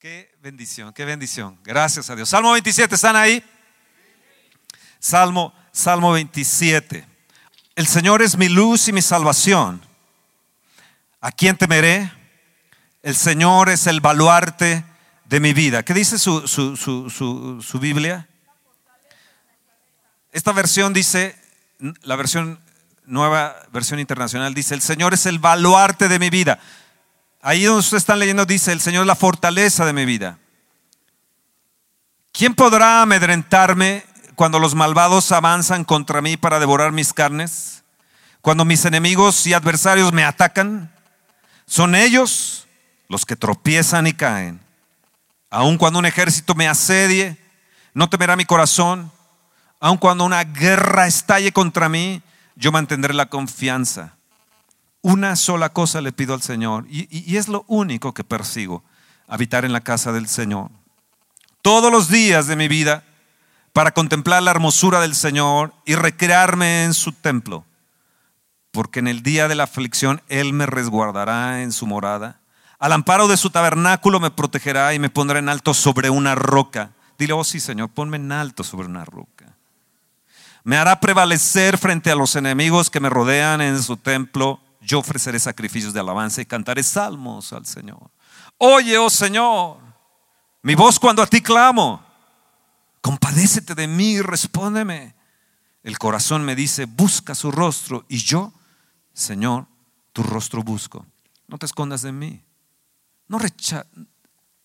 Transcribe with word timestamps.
Qué 0.00 0.34
bendición, 0.40 0.94
qué 0.94 1.04
bendición. 1.04 1.58
Gracias 1.62 2.08
a 2.08 2.16
Dios. 2.16 2.30
Salmo 2.30 2.52
27, 2.52 2.94
¿están 2.94 3.16
ahí? 3.16 3.44
Salmo, 4.98 5.52
Salmo 5.72 6.12
27. 6.12 7.06
El 7.76 7.86
Señor 7.86 8.22
es 8.22 8.38
mi 8.38 8.48
luz 8.48 8.88
y 8.88 8.94
mi 8.94 9.02
salvación. 9.02 9.82
¿A 11.20 11.30
quién 11.30 11.54
temeré? 11.54 12.10
El 13.02 13.14
Señor 13.14 13.68
es 13.68 13.86
el 13.86 14.00
baluarte 14.00 14.86
de 15.26 15.38
mi 15.38 15.52
vida. 15.52 15.82
¿Qué 15.82 15.92
dice 15.92 16.18
su, 16.18 16.48
su, 16.48 16.78
su, 16.78 17.60
su 17.60 17.78
Biblia? 17.78 18.26
Esta 20.32 20.52
versión 20.52 20.94
dice, 20.94 21.38
la 22.04 22.16
versión 22.16 22.58
nueva 23.04 23.54
versión 23.70 24.00
internacional 24.00 24.54
dice, 24.54 24.72
el 24.72 24.80
Señor 24.80 25.12
es 25.12 25.26
el 25.26 25.38
baluarte 25.38 26.08
de 26.08 26.18
mi 26.18 26.30
vida. 26.30 26.58
Ahí 27.42 27.64
donde 27.64 27.80
ustedes 27.80 28.02
están 28.02 28.18
leyendo 28.18 28.44
dice, 28.44 28.72
el 28.72 28.80
Señor 28.80 29.02
es 29.02 29.06
la 29.06 29.16
fortaleza 29.16 29.86
de 29.86 29.92
mi 29.92 30.04
vida. 30.04 30.38
¿Quién 32.32 32.54
podrá 32.54 33.02
amedrentarme 33.02 34.04
cuando 34.34 34.58
los 34.58 34.74
malvados 34.74 35.32
avanzan 35.32 35.84
contra 35.84 36.20
mí 36.20 36.36
para 36.36 36.60
devorar 36.60 36.92
mis 36.92 37.12
carnes? 37.12 37.82
Cuando 38.42 38.64
mis 38.64 38.84
enemigos 38.84 39.46
y 39.46 39.54
adversarios 39.54 40.12
me 40.12 40.24
atacan, 40.24 40.92
son 41.66 41.94
ellos 41.94 42.66
los 43.08 43.24
que 43.24 43.36
tropiezan 43.36 44.06
y 44.06 44.12
caen. 44.12 44.60
Aun 45.50 45.78
cuando 45.78 45.98
un 45.98 46.06
ejército 46.06 46.54
me 46.54 46.68
asedie, 46.68 47.36
no 47.94 48.08
temerá 48.08 48.36
mi 48.36 48.44
corazón. 48.44 49.10
Aun 49.80 49.96
cuando 49.96 50.24
una 50.24 50.44
guerra 50.44 51.06
estalle 51.06 51.52
contra 51.52 51.88
mí, 51.88 52.22
yo 52.54 52.70
mantendré 52.70 53.14
la 53.14 53.26
confianza. 53.26 54.14
Una 55.02 55.34
sola 55.36 55.70
cosa 55.70 56.00
le 56.00 56.12
pido 56.12 56.34
al 56.34 56.42
Señor 56.42 56.86
y, 56.88 57.36
es 57.36 57.48
lo 57.48 57.64
único 57.68 58.12
que 58.12 58.24
persigo, 58.24 58.84
habitar 59.26 59.64
en 59.64 59.72
la 59.72 59.80
casa 59.80 60.12
del 60.12 60.28
Señor. 60.28 60.70
Todos 61.62 61.90
los 61.90 62.08
días 62.08 62.46
de 62.46 62.56
mi 62.56 62.68
vida 62.68 63.04
para 63.72 63.92
contemplar 63.92 64.42
la 64.42 64.50
hermosura 64.50 65.00
del 65.00 65.14
Señor 65.14 65.72
y 65.86 65.94
recrearme 65.94 66.84
en 66.84 66.92
su 66.92 67.12
templo, 67.12 67.64
porque 68.72 68.98
en 68.98 69.08
el 69.08 69.22
día 69.22 69.48
de 69.48 69.54
la 69.54 69.64
aflicción 69.64 70.22
Él 70.28 70.52
me 70.52 70.66
resguardará 70.66 71.62
en 71.62 71.72
su 71.72 71.86
morada. 71.86 72.40
Al 72.78 72.92
amparo 72.92 73.28
de 73.28 73.36
su 73.36 73.50
tabernáculo 73.50 74.20
me 74.20 74.30
protegerá 74.30 74.92
y 74.94 74.98
me 74.98 75.10
pondrá 75.10 75.38
en 75.38 75.48
alto 75.48 75.72
sobre 75.74 76.10
una 76.10 76.34
roca. 76.34 76.92
Dile, 77.18 77.32
oh 77.32 77.44
sí, 77.44 77.60
Señor, 77.60 77.90
ponme 77.90 78.16
en 78.16 78.32
alto 78.32 78.64
sobre 78.64 78.88
una 78.88 79.04
roca. 79.04 79.54
Me 80.64 80.76
hará 80.76 81.00
prevalecer 81.00 81.78
frente 81.78 82.10
a 82.10 82.14
los 82.14 82.36
enemigos 82.36 82.90
que 82.90 83.00
me 83.00 83.08
rodean 83.08 83.60
en 83.60 83.82
su 83.82 83.96
templo. 83.96 84.60
Yo 84.80 84.98
ofreceré 84.98 85.38
sacrificios 85.38 85.92
de 85.92 86.00
alabanza 86.00 86.40
y 86.40 86.46
cantaré 86.46 86.82
salmos 86.82 87.52
al 87.52 87.66
Señor. 87.66 88.10
Oye, 88.58 88.96
oh 88.98 89.10
Señor, 89.10 89.78
mi 90.62 90.74
voz 90.74 90.98
cuando 90.98 91.22
a 91.22 91.26
ti 91.26 91.40
clamo. 91.40 92.04
Compadécete 93.00 93.74
de 93.74 93.86
mí 93.86 94.12
y 94.12 94.20
respóndeme. 94.20 95.14
El 95.82 95.98
corazón 95.98 96.44
me 96.44 96.54
dice, 96.54 96.84
busca 96.84 97.34
su 97.34 97.50
rostro. 97.50 98.04
Y 98.08 98.18
yo, 98.18 98.52
Señor, 99.12 99.66
tu 100.12 100.22
rostro 100.22 100.62
busco. 100.62 101.06
No 101.48 101.58
te 101.58 101.66
escondas 101.66 102.02
de 102.02 102.12
mí. 102.12 102.42
No, 103.28 103.38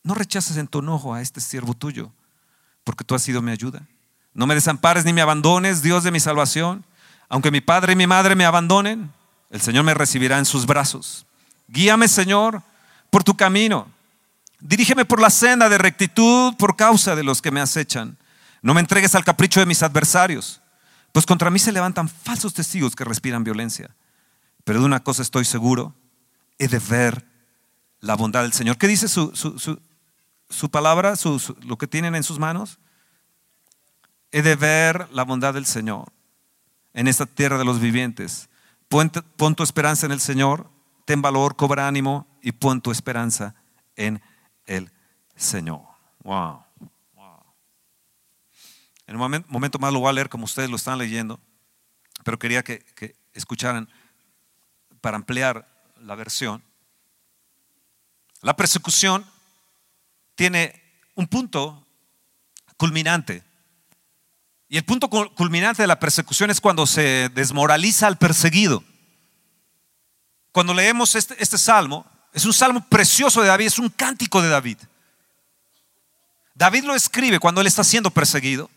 no 0.04 0.14
rechaces 0.14 0.58
en 0.58 0.68
tu 0.68 0.80
enojo 0.80 1.14
a 1.14 1.22
este 1.22 1.40
siervo 1.40 1.74
tuyo, 1.74 2.12
porque 2.84 3.04
tú 3.04 3.16
has 3.16 3.22
sido 3.22 3.42
mi 3.42 3.52
ayuda. 3.52 3.88
No 4.34 4.48
me 4.48 4.56
desampares 4.56 5.06
ni 5.06 5.14
me 5.14 5.22
abandones, 5.22 5.82
Dios 5.82 6.04
de 6.04 6.12
mi 6.12 6.20
salvación. 6.20 6.84
Aunque 7.30 7.52
mi 7.52 7.62
padre 7.62 7.94
y 7.94 7.96
mi 7.96 8.06
madre 8.06 8.36
me 8.36 8.46
abandonen, 8.46 9.12
el 9.56 9.62
Señor 9.62 9.86
me 9.86 9.94
recibirá 9.94 10.38
en 10.38 10.46
sus 10.46 10.66
brazos. 10.66 11.26
Guíame, 11.68 12.08
Señor, 12.08 12.62
por 13.10 13.24
tu 13.24 13.36
camino. 13.38 13.88
Dirígeme 14.60 15.06
por 15.06 15.22
la 15.22 15.30
senda 15.30 15.70
de 15.70 15.78
rectitud 15.78 16.54
por 16.58 16.76
causa 16.76 17.16
de 17.16 17.24
los 17.24 17.42
que 17.42 17.52
me 17.52 17.62
acechan. 17.62 18.18
No 18.62 18.74
me 18.74 18.82
entregues 18.82 19.16
al 19.16 19.24
capricho 19.24 19.60
de 19.60 19.66
mis 19.66 19.82
adversarios, 19.82 20.62
pues 21.12 21.26
contra 21.26 21.50
mí 21.50 21.60
se 21.60 21.72
levantan 21.72 22.10
falsos 22.10 22.54
testigos 22.54 22.96
que 22.96 23.06
respiran 23.06 23.44
violencia. 23.44 23.96
Pero 24.66 24.80
de 24.80 24.86
una 24.86 25.04
cosa 25.04 25.22
estoy 25.22 25.46
seguro, 25.46 25.96
he 26.60 26.68
de 26.68 26.80
ver 26.80 27.26
la 28.02 28.16
bondad 28.16 28.42
del 28.42 28.54
Señor. 28.54 28.78
¿Qué 28.78 28.88
dice 28.88 29.08
su, 29.08 29.32
su, 30.50 30.70
palabra, 30.70 31.14
lo 31.62 31.78
que 31.78 31.88
tienen 31.88 32.16
en 32.16 32.24
sus 32.24 32.40
manos? 32.40 32.78
he 34.36 34.42
de 34.42 34.58
ver 34.58 35.08
la 35.14 35.24
bondad 35.24 35.54
del 35.54 35.66
Señor 35.66 36.12
en 36.94 37.08
esta 37.08 37.26
tierra 37.26 37.58
de 37.58 37.64
los 37.64 37.80
vivientes. 37.80 38.50
Pon, 39.36 39.56
tu 39.56 39.64
esperanza 39.64 40.06
en 40.06 40.14
el 40.14 40.22
Señor, 40.22 40.72
ten 41.04 41.22
valor, 41.22 41.58
cobra 41.58 41.86
ánimo 41.86 42.26
y 42.42 42.54
pon 42.54 42.80
tu 42.80 42.92
esperanza 42.92 43.54
en 43.98 44.22
el 44.66 44.90
Señor. 45.36 45.82
Wow. 46.24 46.64
En 49.06 49.18
un 49.20 49.46
momento, 49.50 49.80
más 49.80 49.92
lo 49.92 50.00
voy 50.00 50.10
a 50.10 50.14
leer 50.14 50.30
como 50.30 50.46
ustedes 50.46 50.70
lo 50.70 50.78
están 50.78 50.98
leyendo, 50.98 51.42
pero 52.24 52.40
quería 52.40 52.64
que, 52.64 52.80
que 52.96 53.18
escucharan 53.34 53.90
para 55.02 55.18
ampliar 55.18 55.68
la 56.00 56.16
versión. 56.16 56.64
La 58.42 58.56
persecución 58.56 59.26
tiene 60.36 60.82
un 61.16 61.28
punto 61.28 61.86
culminante 62.78 63.44
y 64.68 64.78
el 64.78 64.86
punto 64.86 65.10
culminante 65.10 65.84
de 65.84 65.88
la 65.88 66.00
persecución 66.00 66.50
es 66.50 66.60
cuando 66.60 66.88
se 66.88 67.30
desmoraliza 67.30 68.08
al 68.08 68.18
perseguido. 68.18 68.84
Cuando 70.52 70.74
leemos 70.74 71.16
este, 71.16 71.36
este, 71.42 71.58
salmo, 71.58 72.06
es 72.34 72.46
un 72.46 72.54
salmo 72.54 72.84
precioso 72.90 73.42
de 73.42 73.48
David, 73.48 73.68
es 73.68 73.78
un 73.78 73.90
cántico 73.90 74.42
de 74.42 74.50
David. 74.50 74.78
David 76.56 76.86
lo 76.86 76.96
escribe 76.96 77.40
cuando 77.40 77.62
él 77.62 77.68
está 77.68 77.84
siendo 77.84 78.10
perseguido. 78.10 78.70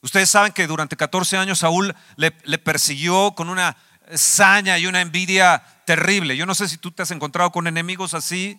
Ustedes 0.00 0.30
saben 0.30 0.52
que 0.52 0.66
durante 0.66 0.96
14 0.96 1.36
años 1.36 1.58
Saúl 1.58 1.94
le, 2.16 2.30
persiguió 2.58 3.32
con 3.32 3.50
una 3.50 3.76
saña 4.14 4.78
y 4.78 4.86
una 4.86 5.02
envidia 5.02 5.62
terrible. 5.84 6.36
Yo 6.36 6.46
no 6.46 6.54
sé 6.54 6.68
si 6.68 6.78
tú 6.78 6.90
te 6.90 7.02
has 7.02 7.10
encontrado 7.10 7.50
con 7.50 7.66
enemigos 7.66 8.14
así, 8.14 8.58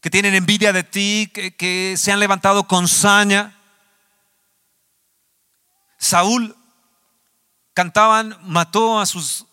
que 0.00 0.10
tienen 0.10 0.34
envidia 0.34 0.72
de 0.72 0.84
ti, 0.84 1.30
que, 1.34 1.56
que 1.56 1.96
se 1.98 2.12
han 2.12 2.20
levantado 2.20 2.68
con 2.68 2.86
saña. 2.86 3.56
Saúl 6.02 6.56
cantaban, 7.74 8.36
mató 8.42 8.98
a 8.98 9.06
sus 9.06 9.46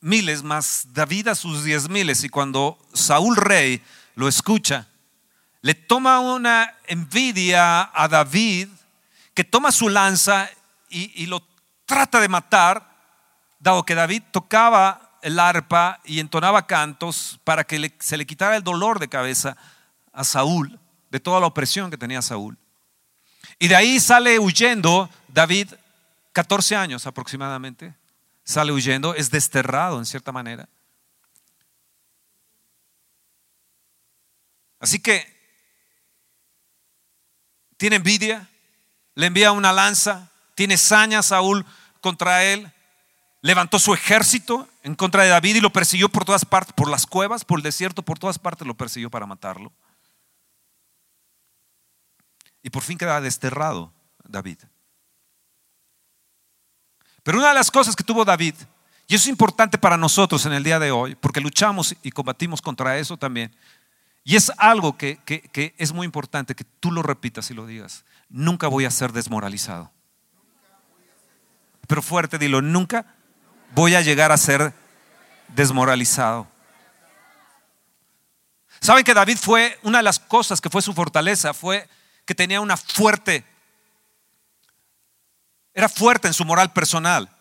miles, 0.00 0.42
más 0.42 0.88
David 0.92 1.28
a 1.28 1.36
sus 1.36 1.62
diez 1.62 1.88
miles. 1.88 2.24
Y 2.24 2.28
cuando 2.28 2.76
Saúl 2.92 3.36
rey 3.36 3.80
lo 4.16 4.26
escucha, 4.26 4.88
le 5.62 5.74
toma 5.74 6.18
una 6.18 6.74
envidia 6.88 7.88
a 7.94 8.08
David, 8.08 8.66
que 9.32 9.44
toma 9.44 9.70
su 9.70 9.88
lanza 9.88 10.50
y, 10.88 11.26
lo 11.26 11.40
trata 11.86 12.18
de 12.18 12.28
matar, 12.28 12.90
dado 13.60 13.84
que 13.84 13.94
David 13.94 14.24
tocaba 14.32 15.18
el 15.22 15.38
arpa 15.38 16.00
y 16.04 16.18
entonaba 16.18 16.66
cantos 16.66 17.38
para 17.44 17.62
que 17.62 17.94
se 18.00 18.16
le 18.16 18.26
quitara 18.26 18.56
el 18.56 18.64
dolor 18.64 18.98
de 18.98 19.06
cabeza 19.06 19.56
a 20.12 20.24
Saúl, 20.24 20.80
de 21.10 21.20
toda 21.20 21.38
la 21.38 21.46
opresión 21.46 21.92
que 21.92 21.96
tenía 21.96 22.22
Saúl. 22.22 22.58
Y 23.60 23.68
de 23.68 23.76
ahí 23.76 24.00
sale 24.00 24.40
huyendo 24.40 25.08
David, 25.32 25.74
14 26.32 26.76
años 26.76 27.06
aproximadamente, 27.06 27.94
sale 28.44 28.72
huyendo, 28.72 29.14
es 29.14 29.30
desterrado 29.30 29.98
en 29.98 30.06
cierta 30.06 30.32
manera. 30.32 30.68
Así 34.78 34.98
que 34.98 35.38
tiene 37.76 37.96
envidia, 37.96 38.48
le 39.14 39.26
envía 39.26 39.52
una 39.52 39.72
lanza, 39.72 40.30
tiene 40.54 40.76
saña 40.76 41.22
Saúl 41.22 41.64
contra 42.00 42.44
él, 42.44 42.72
levantó 43.42 43.78
su 43.78 43.94
ejército 43.94 44.68
en 44.82 44.94
contra 44.94 45.22
de 45.22 45.28
David 45.28 45.56
y 45.56 45.60
lo 45.60 45.72
persiguió 45.72 46.08
por 46.08 46.24
todas 46.24 46.44
partes, 46.44 46.74
por 46.74 46.90
las 46.90 47.06
cuevas, 47.06 47.44
por 47.44 47.58
el 47.58 47.62
desierto, 47.62 48.02
por 48.02 48.18
todas 48.18 48.38
partes 48.38 48.66
lo 48.66 48.74
persiguió 48.74 49.10
para 49.10 49.26
matarlo. 49.26 49.72
Y 52.62 52.70
por 52.70 52.82
fin 52.82 52.98
queda 52.98 53.20
desterrado 53.20 53.92
David. 54.24 54.58
Pero 57.22 57.38
una 57.38 57.48
de 57.48 57.54
las 57.54 57.70
cosas 57.70 57.94
que 57.96 58.04
tuvo 58.04 58.24
David, 58.24 58.54
y 59.06 59.14
eso 59.14 59.24
es 59.24 59.28
importante 59.28 59.78
para 59.78 59.96
nosotros 59.96 60.46
en 60.46 60.52
el 60.52 60.64
día 60.64 60.78
de 60.78 60.90
hoy, 60.90 61.14
porque 61.14 61.40
luchamos 61.40 61.96
y 62.02 62.10
combatimos 62.10 62.62
contra 62.62 62.98
eso 62.98 63.16
también, 63.16 63.54
y 64.22 64.36
es 64.36 64.52
algo 64.58 64.96
que, 64.96 65.18
que 65.24 65.74
es 65.78 65.92
muy 65.92 66.04
importante 66.04 66.54
que 66.54 66.64
tú 66.64 66.92
lo 66.92 67.02
repitas 67.02 67.50
y 67.50 67.54
lo 67.54 67.66
digas, 67.66 68.04
nunca 68.28 68.68
voy 68.68 68.84
a 68.84 68.90
ser 68.90 69.12
desmoralizado. 69.12 69.90
Pero 71.86 72.02
fuerte, 72.02 72.38
dilo, 72.38 72.62
nunca 72.62 73.04
voy 73.74 73.94
a 73.94 74.00
llegar 74.00 74.30
a 74.30 74.36
ser 74.36 74.72
desmoralizado. 75.48 76.46
¿Saben 78.80 79.04
que 79.04 79.12
David 79.12 79.36
fue, 79.36 79.78
una 79.82 79.98
de 79.98 80.04
las 80.04 80.18
cosas 80.18 80.60
que 80.60 80.70
fue 80.70 80.80
su 80.82 80.94
fortaleza, 80.94 81.52
fue 81.52 81.88
que 82.24 82.34
tenía 82.34 82.60
una 82.60 82.76
fuerte, 82.76 83.44
era 85.80 85.88
fuerte 85.88 86.28
en 86.28 86.34
su 86.34 86.44
moral 86.44 86.72
personal, 86.74 87.34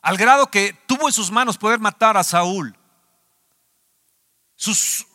al 0.00 0.16
grado 0.16 0.48
que 0.48 0.72
tuvo 0.86 1.08
en 1.08 1.12
sus 1.12 1.30
manos 1.30 1.58
poder 1.58 1.80
matar 1.80 2.16
a 2.16 2.22
Saúl. 2.22 2.76
Sus, 4.54 5.06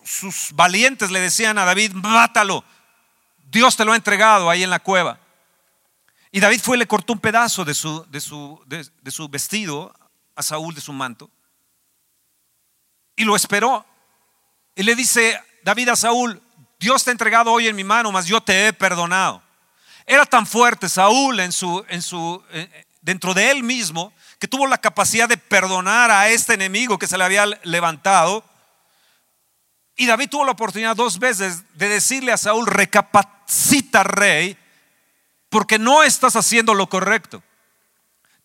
valientes 0.53 1.09
le 1.09 1.21
decían 1.21 1.57
a 1.57 1.63
David, 1.63 1.93
mátalo. 1.93 2.65
Dios 3.49 3.77
te 3.77 3.85
lo 3.85 3.93
ha 3.93 3.95
entregado 3.95 4.49
ahí 4.49 4.63
en 4.63 4.69
la 4.69 4.79
cueva. 4.79 5.19
Y 6.31 6.41
David 6.41 6.59
fue 6.61 6.75
y 6.75 6.79
le 6.79 6.87
cortó 6.87 7.13
un 7.13 7.19
pedazo 7.19 7.63
de 7.63 7.73
su, 7.73 8.05
de 8.09 8.19
su, 8.19 8.61
de, 8.65 9.11
su 9.11 9.29
vestido 9.29 9.93
a 10.35 10.43
Saúl, 10.43 10.75
de 10.75 10.81
su 10.81 10.91
manto. 10.91 11.31
Y 13.15 13.23
lo 13.23 13.37
esperó. 13.37 13.85
Y 14.75 14.83
le 14.83 14.95
dice 14.95 15.41
David 15.63 15.89
a 15.89 15.95
Saúl, 15.95 16.41
Dios 16.77 17.05
te 17.05 17.11
ha 17.11 17.13
entregado 17.13 17.53
hoy 17.53 17.69
en 17.69 17.75
mi 17.75 17.85
mano, 17.85 18.11
mas 18.11 18.25
yo 18.25 18.41
te 18.41 18.67
he 18.67 18.73
perdonado. 18.73 19.46
Era 20.07 20.25
tan 20.25 20.47
fuerte 20.47 20.87
Saúl 20.87 21.41
en 21.41 21.51
su, 21.51 21.85
en 21.89 22.01
su, 22.01 22.41
eh, 22.51 22.85
dentro 23.01 23.33
de 23.33 23.51
él 23.51 23.61
mismo 23.61 24.13
que 24.39 24.47
tuvo 24.47 24.65
la 24.65 24.77
capacidad 24.77 25.27
de 25.27 25.37
perdonar 25.37 26.09
a 26.11 26.29
este 26.29 26.53
enemigo 26.53 26.97
que 26.97 27.07
se 27.07 27.17
le 27.17 27.25
había 27.25 27.45
levantado. 27.63 28.43
Y 29.97 30.05
David 30.05 30.29
tuvo 30.29 30.45
la 30.45 30.51
oportunidad 30.51 30.95
dos 30.95 31.19
veces 31.19 31.63
de 31.73 31.89
decirle 31.89 32.31
a 32.31 32.37
Saúl, 32.37 32.67
recapacita 32.67 34.03
rey, 34.03 34.57
porque 35.49 35.77
no 35.77 36.03
estás 36.03 36.37
haciendo 36.37 36.73
lo 36.73 36.87
correcto. 36.87 37.43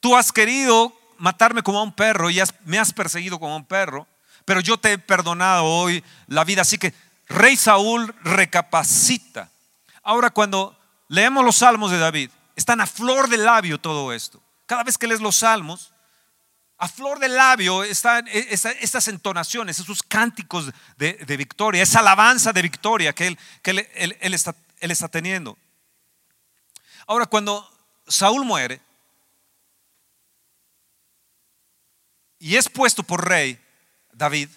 Tú 0.00 0.16
has 0.16 0.32
querido 0.32 0.92
matarme 1.18 1.62
como 1.62 1.78
a 1.78 1.82
un 1.84 1.92
perro 1.92 2.28
y 2.28 2.40
me 2.64 2.80
has 2.80 2.92
perseguido 2.92 3.38
como 3.38 3.52
a 3.52 3.58
un 3.58 3.66
perro, 3.66 4.08
pero 4.44 4.58
yo 4.58 4.78
te 4.78 4.92
he 4.92 4.98
perdonado 4.98 5.64
hoy 5.64 6.02
la 6.26 6.42
vida. 6.42 6.62
Así 6.62 6.76
que 6.76 6.92
rey 7.28 7.56
Saúl 7.56 8.12
recapacita. 8.24 9.50
Ahora 10.02 10.30
cuando 10.30 10.76
leemos 11.12 11.44
los 11.44 11.56
salmos 11.56 11.90
de 11.90 11.98
David, 11.98 12.30
están 12.56 12.80
a 12.80 12.86
flor 12.86 13.28
de 13.28 13.36
labio 13.36 13.78
todo 13.78 14.14
esto. 14.14 14.42
Cada 14.64 14.82
vez 14.82 14.96
que 14.96 15.06
lees 15.06 15.20
los 15.20 15.36
salmos, 15.36 15.92
a 16.78 16.88
flor 16.88 17.18
de 17.18 17.28
labio 17.28 17.84
están 17.84 18.26
e, 18.28 18.48
estas 18.50 19.08
entonaciones, 19.08 19.78
esos 19.78 20.02
cánticos 20.02 20.72
de, 20.96 21.36
victoria, 21.36 21.82
esa 21.82 21.98
alabanza 21.98 22.54
de 22.54 22.62
victoria 22.62 23.12
que, 23.12 23.26
él, 23.26 24.16
está, 24.20 24.54
él 24.80 24.90
está 24.90 25.06
teniendo. 25.06 25.58
Ahora, 27.06 27.26
cuando 27.26 27.70
Saúl 28.08 28.46
muere 28.46 28.80
y 32.38 32.56
es 32.56 32.70
puesto 32.70 33.02
por 33.02 33.28
rey 33.28 33.62
David, 34.14 34.48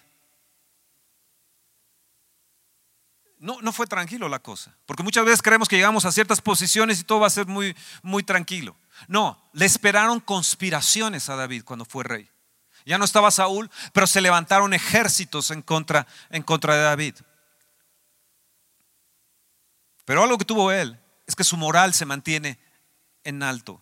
no, 3.40 3.62
no 3.62 3.72
fue 3.72 3.88
tranquilo 3.88 4.30
la 4.30 4.40
cosa, 4.40 4.76
porque 4.86 5.04
muchas 5.04 5.26
veces 5.26 5.42
creemos 5.42 5.68
que 5.68 5.76
llegamos 5.76 6.06
a 6.06 6.12
ciertas 6.12 6.42
posiciones 6.42 7.00
y 7.00 7.04
todo 7.04 7.20
va 7.20 7.28
a 7.28 7.32
ser 7.32 7.48
muy, 7.48 7.76
muy 8.02 8.24
tranquilo. 8.24 8.76
No, 9.08 9.42
le 9.54 9.66
esperaron 9.66 10.20
conspiraciones 10.20 11.30
a 11.30 11.36
David 11.36 11.64
cuando 11.64 11.86
fue 11.86 12.04
rey. 12.04 12.30
Ya 12.86 12.98
no 12.98 13.06
estaba 13.06 13.32
Saúl, 13.32 13.70
pero 13.94 14.08
se 14.08 14.22
levantaron 14.22 14.74
ejércitos 14.74 15.52
en 15.52 15.62
contra, 15.62 16.08
en 16.30 16.44
contra 16.44 16.76
de 16.76 16.84
David. 16.84 17.16
Pero 20.06 20.24
algo 20.24 20.38
que 20.38 20.46
tuvo 20.46 20.72
él 20.72 21.00
es 21.26 21.36
que 21.36 21.44
su 21.44 21.58
moral 21.58 21.94
se 21.94 22.06
mantiene 22.06 22.60
en 23.24 23.42
alto. 23.42 23.82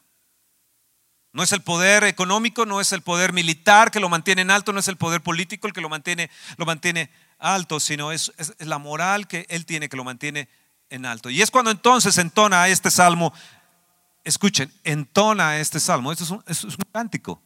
No 1.34 1.44
es 1.44 1.52
el 1.52 1.62
poder 1.62 2.04
económico, 2.04 2.66
no 2.66 2.80
es 2.80 2.94
el 2.94 3.02
poder 3.02 3.34
militar 3.34 3.92
que 3.92 4.00
lo 4.00 4.08
mantiene 4.08 4.44
en 4.44 4.52
alto, 4.52 4.72
no 4.72 4.80
es 4.80 4.88
el 4.88 4.98
poder 4.98 5.22
político 5.22 5.68
el 5.68 5.74
que 5.74 5.82
lo 5.82 5.90
mantiene, 5.90 6.30
lo 6.58 6.66
mantiene 6.66 7.10
alto, 7.44 7.80
sino 7.80 8.12
es, 8.12 8.32
la 8.60 8.78
moral 8.78 9.28
que 9.28 9.46
él 9.50 9.66
tiene 9.66 9.90
que 9.90 9.98
lo 9.98 10.04
mantiene 10.04 10.50
en 10.90 11.06
alto. 11.06 11.30
Y 11.30 11.42
es 11.42 11.52
cuando 11.52 11.70
entonces 11.70 12.18
entona 12.18 12.68
este 12.70 12.90
salmo, 12.90 13.34
escuchen, 14.24 14.72
entona 14.84 15.58
este 15.60 15.80
salmo, 15.80 16.12
esto 16.12 16.24
es 16.24 16.30
un, 16.32 16.44
es 16.48 16.64
un 16.64 16.76
cántico. 16.92 17.42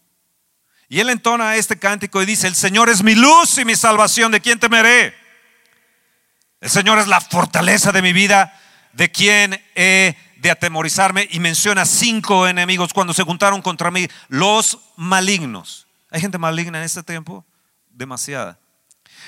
Y 0.88 1.00
él 1.00 1.10
entona 1.10 1.56
este 1.56 1.78
cántico 1.78 2.22
y 2.22 2.26
dice, 2.26 2.48
el 2.48 2.56
Señor 2.56 2.90
es 2.90 3.04
mi 3.04 3.16
luz 3.16 3.58
y 3.58 3.66
mi 3.66 3.76
salvación, 3.76 4.32
¿de 4.32 4.40
quién 4.40 4.60
temeré? 4.60 5.14
El 6.62 6.70
Señor 6.70 7.00
es 7.00 7.08
la 7.08 7.20
fortaleza 7.20 7.92
de 7.92 8.02
mi 8.02 8.14
vida, 8.14 8.58
¿de 8.94 9.12
quién 9.12 9.62
he 9.76 10.16
de 10.38 10.52
atemorizarme? 10.52 11.28
Y 11.32 11.40
menciona 11.40 11.86
cinco 11.86 12.48
enemigos 12.48 12.94
cuando 12.94 13.14
se 13.14 13.24
juntaron 13.24 13.62
contra 13.62 13.92
mí, 13.92 14.08
los 14.30 14.80
malignos. 14.96 15.88
¿Hay 16.10 16.22
gente 16.22 16.38
maligna 16.38 16.78
en 16.78 16.86
este 16.86 17.04
tiempo? 17.04 17.46
Demasiada. 17.90 18.58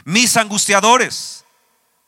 Mis 0.06 0.38
angustiadores, 0.38 1.46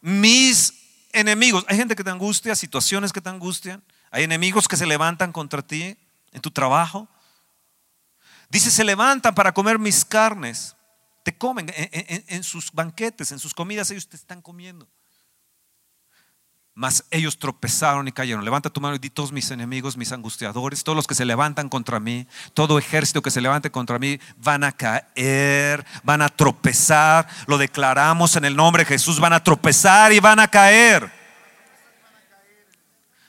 mis 0.01 0.73
enemigos. 1.13 1.65
Hay 1.67 1.77
gente 1.77 1.95
que 1.95 2.03
te 2.03 2.09
angustia, 2.09 2.55
situaciones 2.55 3.13
que 3.13 3.21
te 3.21 3.29
angustian. 3.29 3.83
Hay 4.11 4.23
enemigos 4.23 4.67
que 4.67 4.77
se 4.77 4.85
levantan 4.85 5.31
contra 5.31 5.61
ti 5.61 5.97
en 6.31 6.41
tu 6.41 6.51
trabajo. 6.51 7.07
Dice, 8.49 8.69
se 8.71 8.83
levantan 8.83 9.33
para 9.33 9.53
comer 9.53 9.79
mis 9.79 10.03
carnes. 10.03 10.75
Te 11.23 11.37
comen 11.37 11.71
en, 11.75 12.43
sus 12.43 12.71
banquetes, 12.71 13.31
en 13.31 13.39
sus 13.39 13.53
comidas, 13.53 13.91
ellos 13.91 14.07
te 14.09 14.15
están 14.15 14.41
comiendo. 14.41 14.87
Mas 16.73 17.03
ellos 17.11 17.37
tropezaron 17.37 18.07
y 18.07 18.11
cayeron. 18.13 18.45
Levanta 18.45 18.69
tu 18.69 18.79
mano 18.79 18.95
y 18.95 18.99
di 18.99 19.09
todos 19.09 19.31
mis 19.31 19.51
enemigos, 19.51 19.97
mis 19.97 20.11
angustiadores, 20.11 20.83
todos 20.83 20.95
los 20.95 21.05
que 21.05 21.15
se 21.15 21.25
levantan 21.25 21.67
contra 21.67 21.99
mí, 21.99 22.27
todo 22.53 22.79
ejército 22.79 23.21
que 23.21 23.29
se 23.29 23.41
levante 23.41 23.71
contra 23.71 23.99
mí, 23.99 24.19
van 24.37 24.63
a 24.63 24.71
caer, 24.71 25.85
van 26.03 26.21
a 26.21 26.29
tropezar. 26.29 27.27
Lo 27.47 27.57
declaramos 27.57 28.35
en 28.37 28.45
el 28.45 28.55
nombre 28.55 28.83
de 28.83 28.89
Jesús, 28.89 29.19
van 29.19 29.33
a 29.33 29.43
tropezar 29.43 30.13
y 30.13 30.19
van 30.19 30.39
a 30.39 30.47
caer. 30.47 31.11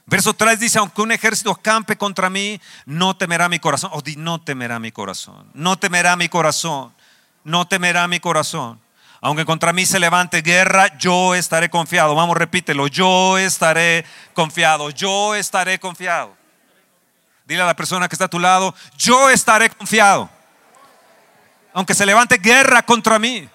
Verso 0.07 0.35
3 0.35 0.61
dice, 0.61 0.79
aunque 0.79 1.01
un 1.01 1.11
ejército 1.11 1.51
acampe 1.51 1.97
contra 1.97 2.29
mí, 2.29 2.61
no 2.85 3.17
temerá 3.17 3.49
mi 3.49 3.59
corazón. 3.59 3.91
O 3.95 4.03
di, 4.03 4.15
no 4.15 4.41
temerá 4.41 4.79
mi 4.79 4.93
corazón. 4.93 5.51
No 5.55 5.79
temerá 5.79 6.17
mi 6.17 6.29
corazón. 6.29 6.93
No 7.45 7.67
temerá 7.67 8.07
mi 8.07 8.21
corazón. 8.21 8.79
Aunque 9.25 9.45
contra 9.45 9.73
mí 9.73 9.87
se 9.87 10.01
levante 10.01 10.43
guerra, 10.43 10.99
yo 10.99 11.37
estaré 11.37 11.71
confiado. 11.71 12.17
Vamos, 12.17 12.37
repítelo. 12.37 12.89
Yo 12.89 13.39
estaré 13.39 14.05
confiado. 14.35 14.91
Yo 14.91 15.37
estaré 15.37 15.79
confiado. 15.79 16.37
Dile 17.47 17.63
a 17.63 17.67
la 17.67 17.77
persona 17.77 18.09
que 18.09 18.17
está 18.17 18.25
a 18.25 18.29
tu 18.29 18.41
lado, 18.41 18.75
yo 18.97 19.31
estaré 19.31 19.71
confiado. 19.71 20.29
Aunque 21.73 21.95
se 21.95 22.05
levante 22.05 22.37
guerra 22.39 22.83
contra 22.83 23.19
mí. 23.19 23.49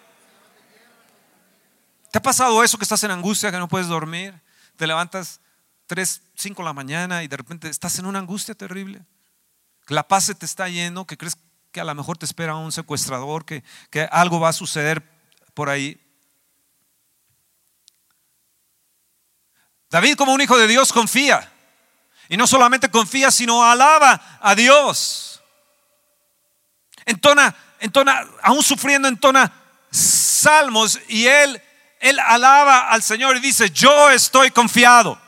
¿Te 2.12 2.18
ha 2.18 2.22
pasado 2.22 2.64
eso 2.64 2.78
que 2.78 2.86
estás 2.86 3.04
en 3.04 3.12
angustia, 3.12 3.52
que 3.52 3.58
no 3.58 3.68
puedes 3.68 3.88
dormir? 3.88 4.34
Te 4.78 4.88
levantas 4.88 5.42
3, 5.88 6.22
5 6.36 6.62
de 6.62 6.66
la 6.66 6.74
mañana 6.74 7.24
y 7.24 7.28
de 7.28 7.38
repente 7.38 7.70
estás 7.70 8.00
en 8.00 8.06
una 8.06 8.20
angustia 8.20 8.56
terrible. 8.56 9.02
La 9.88 10.08
paz 10.08 10.26
se 10.26 10.36
te 10.36 10.46
está 10.46 10.70
yendo, 10.70 11.06
que 11.06 11.18
crees 11.18 11.38
que 11.72 11.82
a 11.82 11.84
lo 11.84 11.94
mejor 11.94 12.18
te 12.18 12.26
espera 12.26 12.56
un 12.56 12.72
secuestrador, 12.72 13.44
que, 13.46 13.64
que 13.90 14.08
algo 14.12 14.40
va 14.40 14.50
a 14.50 14.54
suceder 14.54 15.17
por 15.58 15.72
ahí. 15.72 16.00
David 19.90 20.16
como 20.16 20.34
un 20.34 20.40
hijo 20.40 20.56
de 20.56 20.68
Dios 20.68 20.94
confía. 20.94 21.52
Y 22.30 22.38
no 22.38 22.46
solamente 22.46 22.92
confía, 22.92 23.32
sino 23.32 23.64
alaba 23.64 24.38
a 24.40 24.54
Dios. 24.54 25.42
Entona, 27.08 27.56
entona, 27.80 28.24
aún 28.44 28.62
sufriendo, 28.62 29.08
entona 29.08 29.52
salmos 29.90 31.00
y 31.08 31.26
él, 31.26 31.60
él 32.02 32.20
alaba 32.20 32.90
al 32.90 33.02
Señor 33.02 33.36
y 33.38 33.40
dice, 33.40 33.72
yo 33.72 34.12
estoy 34.12 34.52
confiado. 34.52 35.20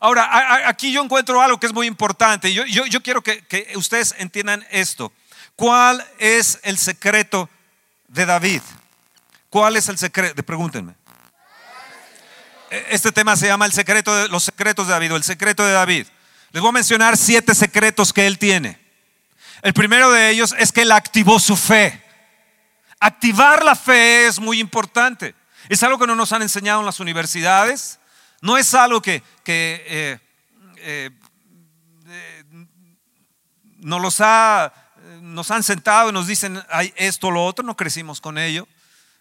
Ahora, 0.00 0.66
aquí 0.66 0.90
yo 0.90 1.04
encuentro 1.04 1.40
algo 1.40 1.60
que 1.60 1.66
es 1.66 1.72
muy 1.72 1.86
importante. 1.86 2.52
Yo, 2.52 2.64
yo, 2.64 3.00
quiero 3.00 3.22
que, 3.22 3.46
que, 3.46 3.74
ustedes 3.76 4.12
entiendan 4.18 4.66
esto. 4.72 5.12
¿Cuál 5.54 6.04
es 6.18 6.58
el 6.64 6.78
secreto 6.78 7.48
de 8.08 8.26
David? 8.26 8.62
¿Cuál 9.52 9.76
es 9.76 9.86
el 9.90 9.98
secreto? 9.98 10.42
Pregúntenme. 10.42 10.94
Este 12.88 13.12
tema 13.12 13.36
se 13.36 13.48
llama 13.48 13.66
el 13.66 13.72
secreto 13.72 14.16
de 14.16 14.28
los 14.28 14.44
secretos 14.44 14.86
de 14.86 14.94
David 14.94 15.12
o 15.12 15.16
el 15.16 15.24
secreto 15.24 15.62
de 15.62 15.72
David. 15.72 16.06
Les 16.52 16.62
voy 16.62 16.70
a 16.70 16.72
mencionar 16.72 17.18
siete 17.18 17.54
secretos 17.54 18.14
que 18.14 18.26
él 18.26 18.38
tiene. 18.38 18.80
El 19.60 19.74
primero 19.74 20.10
de 20.10 20.30
ellos 20.30 20.54
es 20.58 20.72
que 20.72 20.80
él 20.80 20.90
activó 20.90 21.38
su 21.38 21.54
fe. 21.54 22.02
Activar 22.98 23.62
la 23.62 23.76
fe 23.76 24.26
es 24.26 24.40
muy 24.40 24.58
importante. 24.58 25.34
Es 25.68 25.82
algo 25.82 25.98
que 25.98 26.06
no 26.06 26.16
nos 26.16 26.32
han 26.32 26.40
enseñado 26.40 26.80
en 26.80 26.86
las 26.86 26.98
universidades. 26.98 28.00
No 28.40 28.56
es 28.56 28.72
algo 28.72 29.02
que, 29.02 29.22
eh, 29.44 30.18
eh, 30.78 31.10
nos, 33.80 34.00
los 34.00 34.18
ha, 34.22 34.72
nos 35.20 35.50
han 35.50 35.62
sentado 35.62 36.08
y 36.08 36.14
nos 36.14 36.26
dicen 36.26 36.58
hay 36.70 36.94
esto 36.96 37.30
lo 37.30 37.44
otro, 37.44 37.62
no 37.62 37.76
crecimos 37.76 38.18
con 38.18 38.38
ello. 38.38 38.66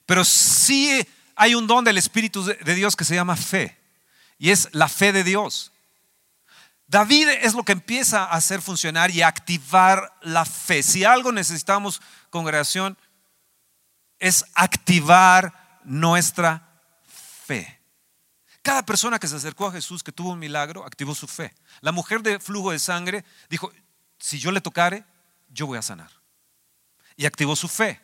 Pero 0.06 0.24
sí 0.26 1.06
hay 1.36 1.56
un 1.56 1.68
don 1.68 1.84
del 1.84 1.98
Espíritu 1.98 2.44
de 2.44 2.76
Dios 2.76 2.96
que 2.96 3.06
se 3.06 3.16
llama 3.16 3.36
fe. 3.36 3.78
Y 4.38 4.50
es 4.50 4.70
la 4.72 4.90
fe 4.90 5.12
de 5.12 5.24
Dios. 5.24 5.72
David 6.92 7.30
es 7.30 7.54
lo 7.54 7.64
que 7.64 7.72
empieza 7.72 8.26
a 8.26 8.32
hacer 8.32 8.62
funcionar 8.62 9.12
y 9.12 9.22
activar 9.22 10.14
la 10.22 10.44
fe. 10.44 10.84
Si 10.84 11.06
algo 11.06 11.32
necesitamos, 11.32 12.02
congregación, 12.30 12.98
es 14.20 14.44
activar 14.56 15.80
nuestra 15.86 16.68
fe. 17.46 17.80
Cada 18.62 18.86
persona 18.86 19.20
que 19.20 19.28
se 19.30 19.38
acercó 19.38 19.68
a 19.68 19.72
Jesús, 19.72 20.04
que 20.04 20.12
tuvo 20.12 20.32
un 20.32 20.40
milagro, 20.40 20.86
activó 20.86 21.16
su 21.16 21.28
fe. 21.28 21.56
La 21.80 21.94
mujer 21.94 22.22
de 22.22 22.42
flujo 22.42 22.72
de 22.72 22.80
sangre 22.80 23.24
dijo, 23.50 23.72
si 24.20 24.38
yo 24.38 24.52
le 24.52 24.60
tocare, 24.60 25.06
yo 25.48 25.68
voy 25.68 25.78
a 25.78 25.82
sanar. 25.82 26.12
Y 27.16 27.26
activó 27.26 27.56
su 27.56 27.70
fe. 27.70 28.02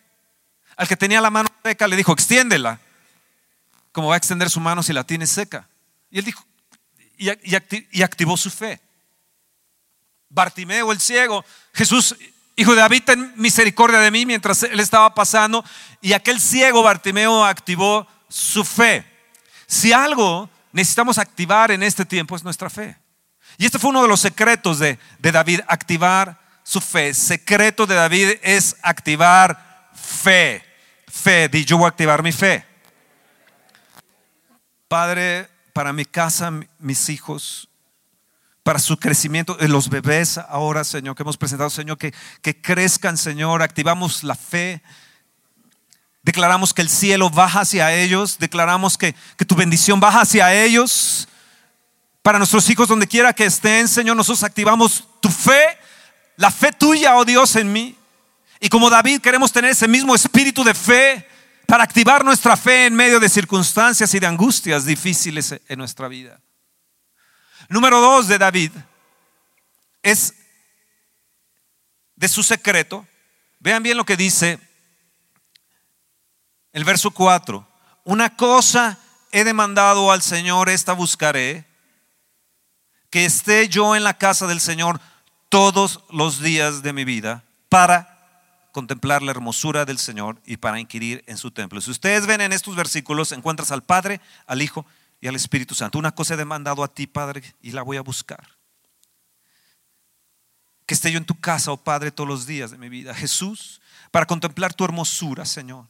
Al 0.78 0.86
que 0.86 0.96
tenía 0.96 1.20
la 1.20 1.28
mano 1.28 1.48
seca 1.64 1.88
le 1.88 1.96
dijo, 1.96 2.12
extiéndela. 2.12 2.80
como 3.90 4.08
va 4.08 4.14
a 4.14 4.16
extender 4.16 4.48
su 4.48 4.60
mano 4.60 4.82
si 4.82 4.92
la 4.92 5.02
tiene 5.02 5.26
seca. 5.26 5.68
Y 6.08 6.20
él 6.20 6.24
dijo, 6.24 6.46
y, 7.18 8.02
activó 8.02 8.36
su 8.36 8.48
fe. 8.48 8.80
Bartimeo 10.30 10.92
el 10.92 11.00
ciego, 11.00 11.44
Jesús, 11.74 12.14
hijo 12.54 12.76
de 12.76 12.80
David, 12.80 13.02
ten 13.04 13.32
misericordia 13.34 13.98
de 13.98 14.12
mí 14.12 14.24
mientras 14.24 14.62
él 14.62 14.78
estaba 14.78 15.12
pasando. 15.14 15.64
Y 16.00 16.12
aquel 16.12 16.40
ciego 16.40 16.84
Bartimeo 16.84 17.44
activó 17.44 18.06
su 18.28 18.64
fe. 18.64 19.04
Si 19.66 19.92
algo 19.92 20.48
necesitamos 20.70 21.18
activar 21.18 21.72
en 21.72 21.82
este 21.82 22.04
tiempo 22.04 22.36
es 22.36 22.44
nuestra 22.44 22.70
fe. 22.70 22.96
Y 23.56 23.66
este 23.66 23.80
fue 23.80 23.90
uno 23.90 24.02
de 24.02 24.08
los 24.08 24.20
secretos 24.20 24.78
de, 24.78 24.96
de 25.18 25.32
David, 25.32 25.62
activar 25.66 26.38
su 26.62 26.80
fe. 26.80 27.14
Secreto 27.14 27.84
de 27.84 27.96
David 27.96 28.34
es 28.42 28.76
activar 28.82 29.90
fe. 29.92 30.67
Fe, 31.18 31.48
di 31.48 31.64
yo 31.64 31.76
voy 31.78 31.86
a 31.86 31.88
activar 31.88 32.22
mi 32.22 32.30
fe. 32.30 32.64
Padre, 34.86 35.48
para 35.72 35.92
mi 35.92 36.04
casa, 36.04 36.52
mis 36.78 37.08
hijos, 37.08 37.68
para 38.62 38.78
su 38.78 38.96
crecimiento, 38.96 39.54
de 39.54 39.66
los 39.66 39.88
bebés 39.88 40.38
ahora, 40.38 40.84
Señor, 40.84 41.16
que 41.16 41.24
hemos 41.24 41.36
presentado, 41.36 41.70
Señor, 41.70 41.98
que, 41.98 42.14
que 42.40 42.60
crezcan, 42.60 43.18
Señor, 43.18 43.62
activamos 43.62 44.22
la 44.22 44.36
fe. 44.36 44.80
Declaramos 46.22 46.72
que 46.72 46.82
el 46.82 46.88
cielo 46.88 47.30
baja 47.30 47.62
hacia 47.62 47.92
ellos, 47.92 48.38
declaramos 48.38 48.96
que, 48.96 49.14
que 49.36 49.44
tu 49.44 49.56
bendición 49.56 49.98
baja 49.98 50.20
hacia 50.20 50.54
ellos. 50.54 51.28
Para 52.22 52.38
nuestros 52.38 52.70
hijos, 52.70 52.86
donde 52.86 53.08
quiera 53.08 53.32
que 53.32 53.44
estén, 53.44 53.88
Señor, 53.88 54.16
nosotros 54.16 54.44
activamos 54.44 55.04
tu 55.20 55.30
fe, 55.30 55.78
la 56.36 56.52
fe 56.52 56.70
tuya, 56.70 57.16
oh 57.16 57.24
Dios, 57.24 57.56
en 57.56 57.72
mí. 57.72 57.97
Y 58.60 58.68
como 58.68 58.90
David 58.90 59.20
queremos 59.20 59.52
tener 59.52 59.70
ese 59.70 59.88
mismo 59.88 60.14
espíritu 60.14 60.64
de 60.64 60.74
fe 60.74 61.28
para 61.66 61.84
activar 61.84 62.24
nuestra 62.24 62.56
fe 62.56 62.86
en 62.86 62.94
medio 62.94 63.20
de 63.20 63.28
circunstancias 63.28 64.12
y 64.14 64.18
de 64.18 64.26
angustias 64.26 64.84
difíciles 64.84 65.60
en 65.68 65.78
nuestra 65.78 66.08
vida. 66.08 66.40
Número 67.68 68.00
dos 68.00 68.26
de 68.26 68.38
David 68.38 68.72
es 70.02 70.34
de 72.16 72.28
su 72.28 72.42
secreto. 72.42 73.06
Vean 73.60 73.82
bien 73.82 73.96
lo 73.96 74.04
que 74.04 74.16
dice 74.16 74.58
el 76.72 76.84
verso 76.84 77.10
4. 77.10 77.66
Una 78.04 78.36
cosa 78.36 78.98
he 79.30 79.44
demandado 79.44 80.10
al 80.10 80.22
Señor, 80.22 80.68
esta 80.68 80.94
buscaré, 80.94 81.66
que 83.10 83.24
esté 83.24 83.68
yo 83.68 83.94
en 83.96 84.04
la 84.04 84.16
casa 84.16 84.46
del 84.46 84.60
Señor 84.60 85.00
todos 85.48 86.04
los 86.10 86.40
días 86.40 86.82
de 86.82 86.92
mi 86.92 87.04
vida 87.04 87.44
para 87.68 88.17
contemplar 88.78 89.22
la 89.22 89.32
hermosura 89.32 89.84
del 89.84 89.98
Señor 89.98 90.40
y 90.46 90.56
para 90.56 90.78
inquirir 90.78 91.24
en 91.26 91.36
su 91.36 91.50
templo. 91.50 91.80
Si 91.80 91.90
ustedes 91.90 92.28
ven 92.28 92.40
en 92.40 92.52
estos 92.52 92.76
versículos, 92.76 93.32
encuentras 93.32 93.72
al 93.72 93.82
Padre, 93.82 94.20
al 94.46 94.62
Hijo 94.62 94.86
y 95.20 95.26
al 95.26 95.34
Espíritu 95.34 95.74
Santo. 95.74 95.98
Una 95.98 96.14
cosa 96.14 96.34
he 96.34 96.36
demandado 96.36 96.84
a 96.84 96.94
ti, 96.94 97.08
Padre, 97.08 97.42
y 97.60 97.72
la 97.72 97.82
voy 97.82 97.96
a 97.96 98.02
buscar. 98.02 98.56
Que 100.86 100.94
esté 100.94 101.10
yo 101.10 101.18
en 101.18 101.24
tu 101.24 101.40
casa, 101.40 101.72
oh 101.72 101.76
Padre, 101.76 102.12
todos 102.12 102.28
los 102.28 102.46
días 102.46 102.70
de 102.70 102.78
mi 102.78 102.88
vida. 102.88 103.12
Jesús, 103.16 103.80
para 104.12 104.26
contemplar 104.26 104.72
tu 104.72 104.84
hermosura, 104.84 105.44
Señor, 105.44 105.88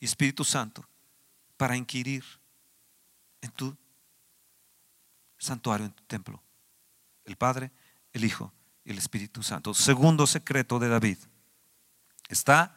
y 0.00 0.04
Espíritu 0.06 0.42
Santo, 0.44 0.84
para 1.56 1.76
inquirir 1.76 2.24
en 3.42 3.52
tu 3.52 3.76
santuario, 5.38 5.86
en 5.86 5.92
tu 5.92 6.02
templo. 6.02 6.42
El 7.24 7.36
Padre, 7.36 7.70
el 8.12 8.24
Hijo 8.24 8.52
y 8.84 8.90
el 8.90 8.98
Espíritu 8.98 9.44
Santo. 9.44 9.72
Segundo 9.72 10.26
secreto 10.26 10.80
de 10.80 10.88
David 10.88 11.18
Está, 12.28 12.76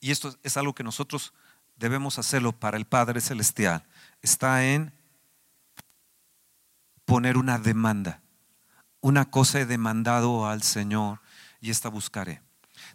y 0.00 0.10
esto 0.10 0.36
es 0.42 0.56
algo 0.56 0.74
que 0.74 0.82
nosotros 0.82 1.32
debemos 1.76 2.18
hacerlo 2.18 2.52
para 2.52 2.76
el 2.76 2.86
Padre 2.86 3.20
Celestial, 3.20 3.84
está 4.20 4.64
en 4.64 4.92
poner 7.04 7.36
una 7.36 7.58
demanda. 7.58 8.20
Una 9.00 9.24
cosa 9.30 9.60
he 9.60 9.66
demandado 9.66 10.46
al 10.46 10.62
Señor 10.62 11.20
y 11.60 11.70
esta 11.70 11.88
buscaré. 11.88 12.40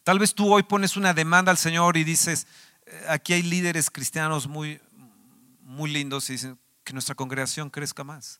Tal 0.03 0.19
vez 0.19 0.33
tú 0.33 0.53
hoy 0.53 0.63
pones 0.63 0.97
una 0.97 1.13
demanda 1.13 1.51
al 1.51 1.57
Señor 1.57 1.97
y 1.97 2.03
dices, 2.03 2.47
eh, 2.85 3.05
aquí 3.09 3.33
hay 3.33 3.43
líderes 3.43 3.89
cristianos 3.89 4.47
muy, 4.47 4.79
muy 5.61 5.91
lindos 5.91 6.29
y 6.29 6.33
dicen 6.33 6.57
que 6.83 6.93
nuestra 6.93 7.15
congregación 7.15 7.69
crezca 7.69 8.03
más. 8.03 8.39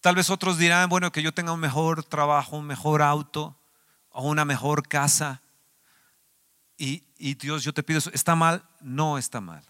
Tal 0.00 0.14
vez 0.14 0.30
otros 0.30 0.58
dirán, 0.58 0.88
bueno, 0.88 1.12
que 1.12 1.22
yo 1.22 1.32
tenga 1.32 1.52
un 1.52 1.60
mejor 1.60 2.02
trabajo, 2.04 2.56
un 2.56 2.66
mejor 2.66 3.02
auto 3.02 3.56
o 4.10 4.28
una 4.28 4.44
mejor 4.44 4.88
casa. 4.88 5.42
Y, 6.82 7.34
Dios, 7.34 7.62
yo 7.62 7.74
te 7.74 7.82
pido 7.82 7.98
eso, 7.98 8.10
¿está 8.14 8.34
mal? 8.34 8.64
No 8.80 9.18
está 9.18 9.42
mal. 9.42 9.62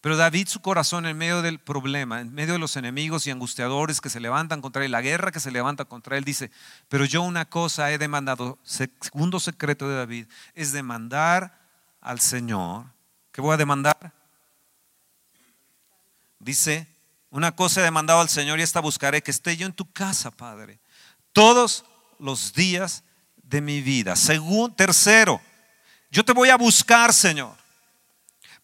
Pero 0.00 0.16
David, 0.16 0.46
su 0.46 0.60
corazón 0.60 1.04
en 1.04 1.18
medio 1.18 1.42
del 1.42 1.58
problema, 1.58 2.20
en 2.20 2.32
medio 2.32 2.52
de 2.52 2.60
los 2.60 2.76
enemigos 2.76 3.26
y 3.26 3.32
angustiadores 3.32 4.00
que 4.00 4.08
se 4.08 4.20
levantan 4.20 4.60
contra 4.60 4.84
él, 4.84 4.92
la 4.92 5.00
guerra 5.00 5.32
que 5.32 5.40
se 5.40 5.50
levanta 5.50 5.84
contra 5.84 6.16
él, 6.16 6.22
dice, 6.22 6.52
pero 6.88 7.04
yo 7.06 7.22
una 7.22 7.46
cosa 7.46 7.90
he 7.90 7.98
demandado, 7.98 8.60
segundo 8.62 9.40
secreto 9.40 9.88
de 9.88 9.96
David, 9.96 10.26
es 10.54 10.70
demandar 10.70 11.58
al 12.00 12.20
Señor. 12.20 12.86
¿Qué 13.32 13.40
voy 13.40 13.54
a 13.54 13.56
demandar? 13.56 14.12
Dice, 16.38 16.86
una 17.30 17.50
cosa 17.56 17.80
he 17.80 17.84
demandado 17.84 18.20
al 18.20 18.28
Señor 18.28 18.60
y 18.60 18.62
esta 18.62 18.78
buscaré, 18.78 19.24
que 19.24 19.32
esté 19.32 19.56
yo 19.56 19.66
en 19.66 19.72
tu 19.72 19.90
casa, 19.90 20.30
Padre, 20.30 20.78
todos 21.32 21.84
los 22.20 22.52
días 22.52 23.02
de 23.42 23.60
mi 23.60 23.80
vida. 23.80 24.14
Según, 24.14 24.72
tercero, 24.72 25.40
yo 26.12 26.22
te 26.22 26.32
voy 26.32 26.50
a 26.50 26.56
buscar, 26.56 27.10
Señor, 27.10 27.56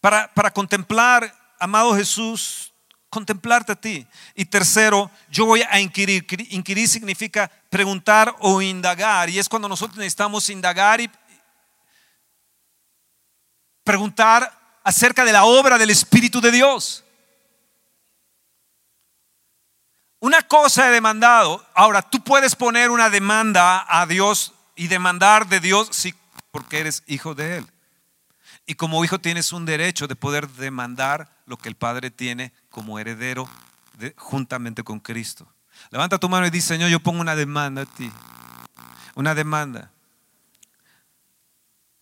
para, 0.02 0.32
para 0.34 0.52
contemplar, 0.52 1.34
amado 1.58 1.96
Jesús, 1.96 2.74
contemplarte 3.08 3.72
a 3.72 3.74
ti. 3.74 4.06
Y 4.34 4.44
tercero, 4.44 5.10
yo 5.30 5.46
voy 5.46 5.62
a 5.62 5.80
inquirir. 5.80 6.26
Inquirir 6.50 6.86
significa 6.86 7.50
preguntar 7.70 8.36
o 8.40 8.60
indagar. 8.60 9.30
Y 9.30 9.38
es 9.38 9.48
cuando 9.48 9.66
nosotros 9.66 9.96
necesitamos 9.96 10.50
indagar 10.50 11.00
y 11.00 11.10
preguntar 13.82 14.52
acerca 14.84 15.24
de 15.24 15.32
la 15.32 15.44
obra 15.44 15.78
del 15.78 15.88
Espíritu 15.88 16.42
de 16.42 16.50
Dios. 16.50 17.02
Una 20.20 20.42
cosa 20.42 20.86
he 20.86 20.92
demandado. 20.92 21.66
Ahora, 21.72 22.02
tú 22.02 22.22
puedes 22.22 22.54
poner 22.54 22.90
una 22.90 23.08
demanda 23.08 23.86
a 23.88 24.04
Dios 24.04 24.52
y 24.76 24.88
demandar 24.88 25.46
de 25.46 25.60
Dios 25.60 25.88
si 25.92 26.12
porque 26.58 26.80
eres 26.80 27.04
hijo 27.06 27.36
de 27.36 27.58
Él. 27.58 27.66
Y 28.66 28.74
como 28.74 29.04
hijo 29.04 29.20
tienes 29.20 29.52
un 29.52 29.64
derecho 29.64 30.08
de 30.08 30.16
poder 30.16 30.48
demandar 30.48 31.30
lo 31.46 31.56
que 31.56 31.68
el 31.68 31.76
Padre 31.76 32.10
tiene 32.10 32.52
como 32.68 32.98
heredero 32.98 33.48
juntamente 34.16 34.82
con 34.82 34.98
Cristo. 34.98 35.46
Levanta 35.90 36.18
tu 36.18 36.28
mano 36.28 36.48
y 36.48 36.50
dice, 36.50 36.74
Señor, 36.74 36.90
yo 36.90 36.98
pongo 36.98 37.20
una 37.20 37.36
demanda 37.36 37.82
a 37.82 37.86
ti. 37.86 38.10
Una 39.14 39.36
demanda. 39.36 39.92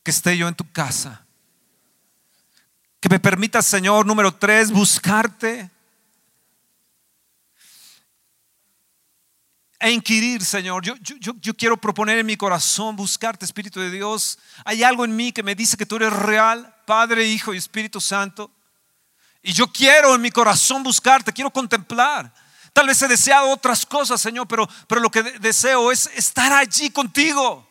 Que 0.03 0.11
esté 0.11 0.39
yo 0.39 0.49
en 0.49 0.55
tu 0.55 0.73
casa. 0.73 1.27
Que 2.99 3.11
me 3.11 3.21
permita, 3.21 3.61
Señor, 3.61 4.07
número 4.07 4.35
tres, 4.35 4.71
buscarte 4.71 5.71
e 9.79 9.91
inquirir, 9.91 10.45
Señor. 10.45 10.83
Yo, 10.83 10.95
yo, 10.97 11.55
quiero 11.55 11.77
proponer 11.77 12.19
en 12.19 12.27
mi 12.27 12.37
corazón 12.37 12.97
buscarte, 12.97 13.45
Espíritu 13.45 13.81
de 13.81 13.91
Dios. 13.91 14.39
Hay 14.65 14.83
algo 14.83 15.05
en 15.05 15.15
mí 15.15 15.33
que 15.33 15.43
me 15.43 15.55
dice 15.55 15.77
que 15.77 15.87
tú 15.87 15.97
eres 15.97 16.13
real, 16.13 16.75
Padre, 16.87 17.27
Hijo 17.27 17.53
y 17.53 17.59
Espíritu 17.59 18.01
Santo. 18.01 18.51
Y 19.43 19.53
yo 19.53 19.71
quiero 19.71 20.15
en 20.15 20.21
mi 20.21 20.31
corazón 20.31 20.83
buscarte, 20.83 21.33
quiero 21.33 21.51
contemplar. 21.51 22.33
Tal 22.73 22.87
vez 22.87 23.01
he 23.03 23.09
deseado 23.09 23.51
otras 23.51 23.87
cosas, 23.87 24.21
Señor, 24.21 24.49
pero, 24.49 24.69
pero 24.87 25.01
lo 25.01 25.11
que 25.11 25.23
deseo 25.23 25.93
es 25.93 26.11
estar 26.15 26.53
allí 26.53 26.91
contigo. 26.91 27.67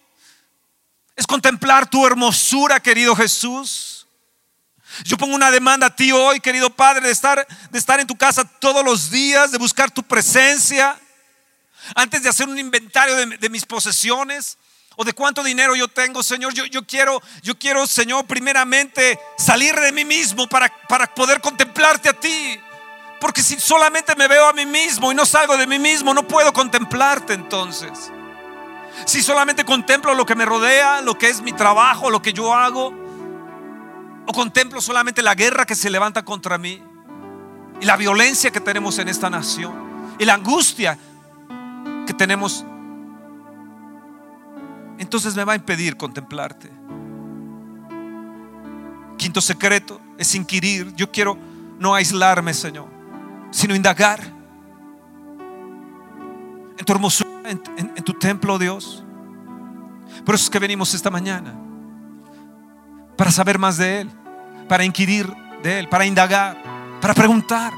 Es 1.16 1.26
contemplar 1.26 1.90
tu 1.90 2.06
hermosura, 2.06 2.80
querido 2.80 3.16
Jesús. 3.16 4.08
Yo 5.04 5.18
pongo 5.18 5.36
una 5.36 5.52
demanda 5.52 5.88
a 5.88 5.96
ti 5.96 6.12
hoy, 6.12 6.40
querido 6.40 6.70
Padre, 6.70 7.08
de 7.08 7.12
estar, 7.12 7.46
de 7.70 7.80
estar 7.80 8.00
en 8.00 8.08
tu 8.08 8.16
casa 8.16 8.44
todos 8.46 8.86
los 8.86 9.10
días, 9.10 9.52
de 9.52 9.58
buscar 9.58 9.92
tu 9.92 10.04
presencia 10.04 11.00
antes 11.94 12.24
de 12.24 12.30
hacer 12.30 12.48
un 12.48 12.58
inventario 12.58 13.16
de, 13.16 13.50
mis 13.50 13.66
posesiones 13.66 14.58
o 14.96 15.04
de 15.04 15.14
cuánto 15.14 15.44
dinero 15.44 15.76
yo 15.76 15.88
tengo, 15.88 16.24
Señor, 16.24 16.54
yo, 16.54 16.66
yo, 16.66 16.86
quiero, 16.88 17.22
yo 17.44 17.58
quiero, 17.60 17.86
Señor, 17.86 18.26
primeramente 18.26 19.20
salir 19.38 19.76
de 19.76 19.92
mí 19.92 20.06
mismo 20.06 20.48
para, 20.48 20.72
para 20.88 21.14
poder 21.14 21.42
contemplarte 21.42 22.10
a 22.10 22.14
ti. 22.14 22.60
Porque 23.20 23.44
si 23.44 23.60
solamente 23.60 24.16
me 24.16 24.28
veo 24.28 24.48
a 24.48 24.54
mí 24.54 24.66
mismo 24.66 25.12
y 25.12 25.16
no 25.16 25.26
salgo 25.26 25.58
de 25.58 25.68
mí 25.68 25.80
mismo, 25.80 26.14
no 26.14 26.28
puedo 26.28 26.52
contemplarte 26.54 27.34
entonces. 27.34 28.12
Si 29.06 29.22
solamente 29.22 29.66
contemplo 29.66 30.14
lo 30.14 30.26
que 30.26 30.36
me 30.36 30.46
rodea, 30.46 31.02
lo 31.02 31.18
que 31.18 31.30
es 31.30 31.42
mi 31.42 31.54
trabajo, 31.54 32.10
lo 32.10 32.22
que 32.22 32.34
yo 32.34 32.54
hago, 32.54 32.94
o 34.28 34.34
contemplo 34.34 34.82
solamente 34.82 35.22
la 35.22 35.36
guerra 35.36 35.66
que 35.66 35.76
se 35.76 35.90
levanta 35.90 36.24
contra 36.24 36.58
mí 36.58 36.82
y 37.80 37.86
la 37.86 37.98
violencia 37.98 38.52
que 38.52 38.62
tenemos 38.62 38.98
en 39.00 39.10
esta 39.10 39.30
nación 39.30 40.16
y 40.18 40.26
la 40.26 40.36
angustia 40.36 40.98
que 42.06 42.14
tenemos, 42.14 42.66
entonces 44.98 45.36
me 45.36 45.44
va 45.44 45.54
a 45.54 45.56
impedir 45.56 45.98
contemplarte. 45.98 46.72
Quinto 49.18 49.42
secreto 49.42 50.00
es 50.18 50.36
inquirir. 50.36 50.94
Yo 50.96 51.12
quiero 51.12 51.38
no 51.80 51.94
aislarme, 51.94 52.54
Señor, 52.54 52.88
sino 53.52 53.76
indagar 53.76 54.22
en 56.78 56.86
tu 56.86 56.94
hermosura, 56.94 57.50
en, 57.50 57.62
en 57.78 58.04
tu 58.04 58.14
templo, 58.14 58.58
Dios. 58.58 59.04
Por 60.26 60.36
eso 60.36 60.46
es 60.46 60.50
que 60.50 60.60
venimos 60.60 60.94
esta 60.94 61.10
mañana, 61.10 61.54
para 63.18 63.32
saber 63.32 63.60
más 63.60 63.78
de 63.78 64.02
Él, 64.02 64.12
para 64.68 64.84
inquirir 64.84 65.32
de 65.64 65.80
Él, 65.80 65.90
para 65.90 66.06
indagar, 66.06 66.62
para 67.02 67.14
preguntar. 67.14 67.74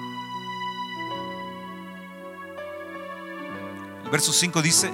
Verso 4.12 4.32
5 4.32 4.62
dice, 4.62 4.92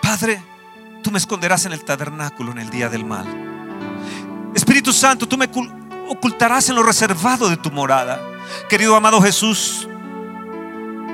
Padre, 0.00 0.42
tú 1.02 1.10
me 1.10 1.18
esconderás 1.18 1.66
en 1.66 1.72
el 1.72 1.84
tabernáculo 1.84 2.52
en 2.52 2.58
el 2.58 2.70
día 2.70 2.88
del 2.88 3.04
mal. 3.04 3.26
Espíritu 4.54 4.92
Santo, 4.92 5.26
tú 5.26 5.36
me 5.36 5.50
ocultarás 6.08 6.68
en 6.68 6.76
lo 6.76 6.82
reservado 6.82 7.48
de 7.48 7.56
tu 7.56 7.70
morada. 7.70 8.20
Querido 8.68 8.94
amado 8.94 9.20
Jesús, 9.20 9.88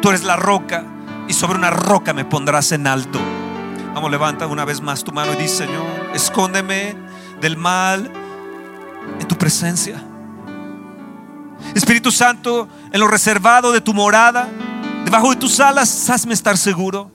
tú 0.03 0.09
eres 0.11 0.25
la 0.25 0.37
roca 0.37 0.85
y 1.29 1.33
sobre 1.33 1.59
una 1.59 1.71
roca 1.71 2.13
me 2.13 2.25
pondrás 2.25 2.73
en 2.73 2.87
alto. 2.87 3.19
Vamos, 3.95 4.11
levanta 4.11 4.47
una 4.47 4.65
vez 4.65 4.81
más 4.81 5.03
tu 5.03 5.13
mano 5.13 5.33
y 5.33 5.37
dice, 5.37 5.67
Señor, 5.67 5.85
escóndeme 6.15 6.95
del 7.41 7.57
mal 7.57 8.11
en 9.19 9.29
tu 9.29 9.37
presencia. 9.37 10.08
Espíritu 11.75 12.11
Santo, 12.11 12.69
en 12.93 13.01
lo 13.01 13.09
reservado 13.09 13.73
de 13.73 13.81
tu 13.81 13.95
morada, 13.95 14.49
debajo 15.05 15.31
de 15.31 15.37
tus 15.37 15.61
alas, 15.61 16.09
hazme 16.11 16.35
estar 16.35 16.57
seguro. 16.57 17.11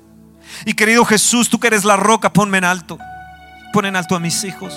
Y 0.65 0.73
querido 0.73 1.03
Jesús, 1.05 1.49
tú 1.49 1.59
que 1.59 1.67
eres 1.67 1.83
la 1.83 1.95
roca, 1.95 2.31
ponme 2.31 2.57
en 2.57 2.65
alto. 2.65 2.97
Pon 3.71 3.85
en 3.85 3.95
alto 3.95 4.15
a 4.15 4.19
mis 4.19 4.43
hijos. 4.43 4.73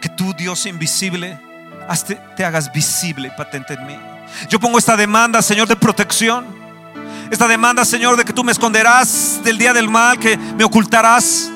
Que 0.00 0.08
tú, 0.08 0.34
Dios 0.34 0.66
invisible, 0.66 1.38
te 2.36 2.44
hagas 2.44 2.72
visible 2.72 3.28
y 3.28 3.36
patente 3.36 3.74
en 3.74 3.86
mí. 3.86 3.96
Yo 4.48 4.58
pongo 4.58 4.78
esta 4.78 4.96
demanda, 4.96 5.40
Señor, 5.42 5.68
de 5.68 5.76
protección. 5.76 6.44
Esta 7.30 7.46
demanda, 7.46 7.84
Señor, 7.84 8.16
de 8.16 8.24
que 8.24 8.32
tú 8.32 8.42
me 8.42 8.50
esconderás 8.50 9.40
del 9.44 9.58
día 9.58 9.72
del 9.72 9.88
mal, 9.88 10.18
que 10.18 10.36
me 10.36 10.64
ocultarás 10.64 11.51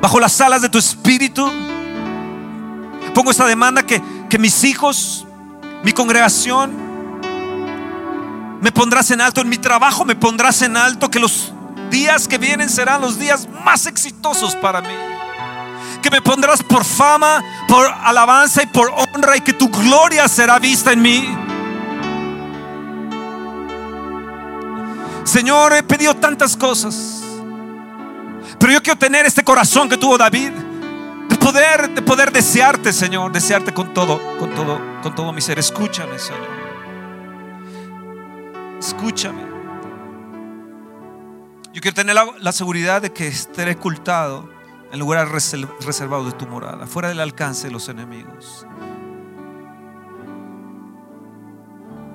bajo 0.00 0.20
las 0.20 0.40
alas 0.40 0.62
de 0.62 0.68
tu 0.68 0.78
espíritu. 0.78 1.50
Pongo 3.14 3.30
esta 3.30 3.46
demanda 3.46 3.82
que, 3.82 4.02
que 4.28 4.38
mis 4.38 4.64
hijos 4.64 5.26
mi 5.82 5.92
congregación, 5.92 6.90
me 8.60 8.70
pondrás 8.72 9.10
en 9.10 9.20
alto, 9.20 9.40
en 9.40 9.48
mi 9.48 9.56
trabajo 9.56 10.04
me 10.04 10.14
pondrás 10.14 10.60
en 10.62 10.76
alto, 10.76 11.10
que 11.10 11.18
los 11.18 11.52
días 11.90 12.28
que 12.28 12.38
vienen 12.38 12.68
serán 12.68 13.00
los 13.00 13.18
días 13.18 13.48
más 13.64 13.86
exitosos 13.86 14.54
para 14.56 14.80
mí. 14.82 14.94
Que 16.02 16.10
me 16.10 16.20
pondrás 16.20 16.62
por 16.62 16.84
fama, 16.84 17.42
por 17.68 17.86
alabanza 17.86 18.62
y 18.62 18.66
por 18.66 18.88
honra 18.90 19.36
y 19.36 19.40
que 19.40 19.52
tu 19.52 19.68
gloria 19.68 20.28
será 20.28 20.58
vista 20.58 20.92
en 20.92 21.02
mí. 21.02 21.36
Señor, 25.24 25.72
he 25.74 25.82
pedido 25.82 26.14
tantas 26.16 26.56
cosas, 26.56 27.19
pero 28.60 28.72
yo 28.72 28.82
quiero 28.82 28.98
tener 28.98 29.26
este 29.26 29.42
corazón 29.42 29.88
que 29.88 29.96
tuvo 29.96 30.16
David 30.16 30.52
poder, 31.40 31.94
de 31.94 32.02
poder 32.02 32.30
desearte, 32.30 32.92
Señor, 32.92 33.32
desearte 33.32 33.74
con 33.74 33.92
todo, 33.92 34.20
con 34.38 34.54
todo, 34.54 34.80
con 35.02 35.14
todo 35.14 35.32
mi 35.32 35.40
ser. 35.40 35.58
Escúchame, 35.58 36.18
Señor. 36.18 36.48
Escúchame. 38.78 39.42
Yo 41.72 41.80
quiero 41.80 41.94
tener 41.94 42.14
la, 42.14 42.52
seguridad 42.52 43.02
de 43.02 43.12
que 43.12 43.26
estaré 43.26 43.72
ocultado 43.72 44.48
en 44.92 44.98
lugar 44.98 45.28
reservado 45.28 46.24
de 46.24 46.32
tu 46.32 46.46
morada, 46.46 46.86
fuera 46.86 47.08
del 47.08 47.20
alcance 47.20 47.68
de 47.68 47.72
los 47.72 47.88
enemigos. 47.88 48.66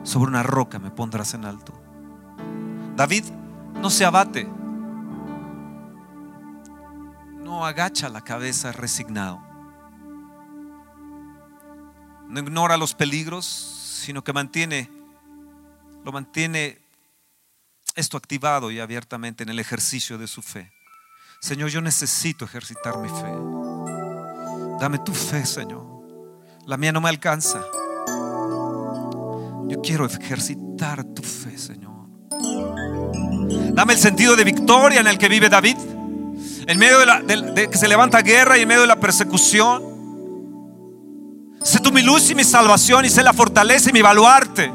Sobre 0.04 0.30
una 0.30 0.44
roca 0.44 0.78
me 0.78 0.92
pondrás 0.92 1.34
en 1.34 1.46
alto. 1.46 1.74
David 2.96 3.26
no 3.82 3.90
se 3.90 4.06
abate 4.06 4.48
agacha 7.64 8.10
la 8.10 8.22
cabeza 8.22 8.72
resignado. 8.72 9.40
No 12.28 12.40
ignora 12.40 12.76
los 12.76 12.96
peligros, 12.96 13.46
sino 13.46 14.24
que 14.24 14.34
mantiene, 14.34 14.90
lo 16.04 16.12
mantiene 16.12 16.80
esto 17.96 18.18
activado 18.18 18.72
y 18.72 18.80
abiertamente 18.80 19.44
en 19.44 19.50
el 19.50 19.60
ejercicio 19.60 20.18
de 20.18 20.26
su 20.26 20.42
fe. 20.42 20.72
Señor, 21.40 21.70
yo 21.70 21.82
necesito 21.82 22.46
ejercitar 22.46 22.98
mi 22.98 23.10
fe. 23.10 23.32
Dame 24.80 24.98
tu 25.00 25.14
fe, 25.14 25.46
Señor. 25.46 25.86
La 26.66 26.78
mía 26.78 26.92
no 26.92 27.00
me 27.00 27.10
alcanza. 27.10 27.62
Yo 29.68 29.82
quiero 29.84 30.08
ejercitar 30.08 31.04
tu 31.04 31.22
fe, 31.22 31.58
Señor. 31.58 31.94
Dame 33.74 33.94
el 33.94 34.00
sentido 34.00 34.36
de 34.36 34.44
victoria 34.44 35.00
en 35.00 35.08
el 35.08 35.18
que 35.18 35.30
vive 35.30 35.48
David 35.48 35.78
en 36.68 36.80
medio 36.80 37.00
de, 37.00 37.06
la, 37.06 37.22
que 37.54 37.78
se 37.78 37.88
levanta 37.88 38.22
guerra 38.22 38.58
y 38.58 38.62
en 38.62 38.68
medio 38.68 38.82
de 38.82 38.88
la 38.88 39.00
persecución. 39.00 39.96
Sé 41.64 41.80
tú 41.80 41.92
mi 41.92 42.02
luz 42.02 42.30
y 42.30 42.36
mi 42.36 42.44
salvación 42.44 43.06
y 43.06 43.10
sé 43.10 43.24
la 43.24 43.34
fortaleza 43.34 43.90
y 43.90 43.94
mi 43.94 44.02
baluarte. 44.02 44.72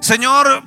Señor, 0.00 0.62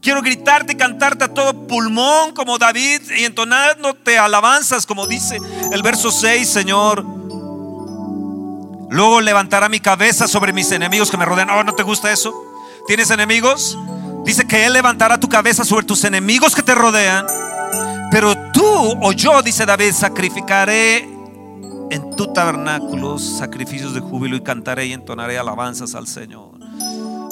quiero 0.00 0.22
gritarte 0.22 0.72
y 0.72 0.76
cantarte 0.76 1.24
a 1.24 1.34
todo 1.34 1.66
pulmón 1.66 2.32
como 2.32 2.58
David 2.58 3.02
y 3.16 3.24
entonándote 3.24 4.18
alabanzas 4.18 4.86
como 4.86 5.06
dice 5.06 5.38
el 5.72 5.82
verso 5.82 6.10
6, 6.10 6.48
Señor. 6.48 7.04
Luego 8.90 9.20
levantará 9.20 9.68
mi 9.68 9.78
cabeza 9.78 10.26
sobre 10.26 10.52
mis 10.52 10.72
enemigos 10.72 11.10
que 11.10 11.16
me 11.16 11.24
rodean. 11.24 11.50
Oh, 11.50 11.62
¿no 11.62 11.74
te 11.74 11.84
gusta 11.84 12.10
eso? 12.10 12.34
¿Tienes 12.88 13.10
enemigos? 13.10 13.78
Dice 14.24 14.46
que 14.46 14.66
Él 14.66 14.72
levantará 14.72 15.18
tu 15.18 15.28
cabeza 15.28 15.64
sobre 15.64 15.86
tus 15.86 16.02
enemigos 16.02 16.56
que 16.56 16.62
te 16.62 16.74
rodean. 16.74 17.26
Pero 18.10 18.36
tú 18.52 18.98
o 19.00 19.12
yo, 19.12 19.40
dice 19.42 19.64
David, 19.64 19.92
sacrificaré 19.92 21.08
en 21.90 22.16
tu 22.16 22.32
tabernáculo 22.32 23.18
sacrificios 23.18 23.94
de 23.94 24.00
júbilo 24.00 24.36
y 24.36 24.42
cantaré 24.42 24.86
y 24.86 24.92
entonaré 24.92 25.38
alabanzas 25.38 25.94
al 25.94 26.06
Señor. 26.06 26.50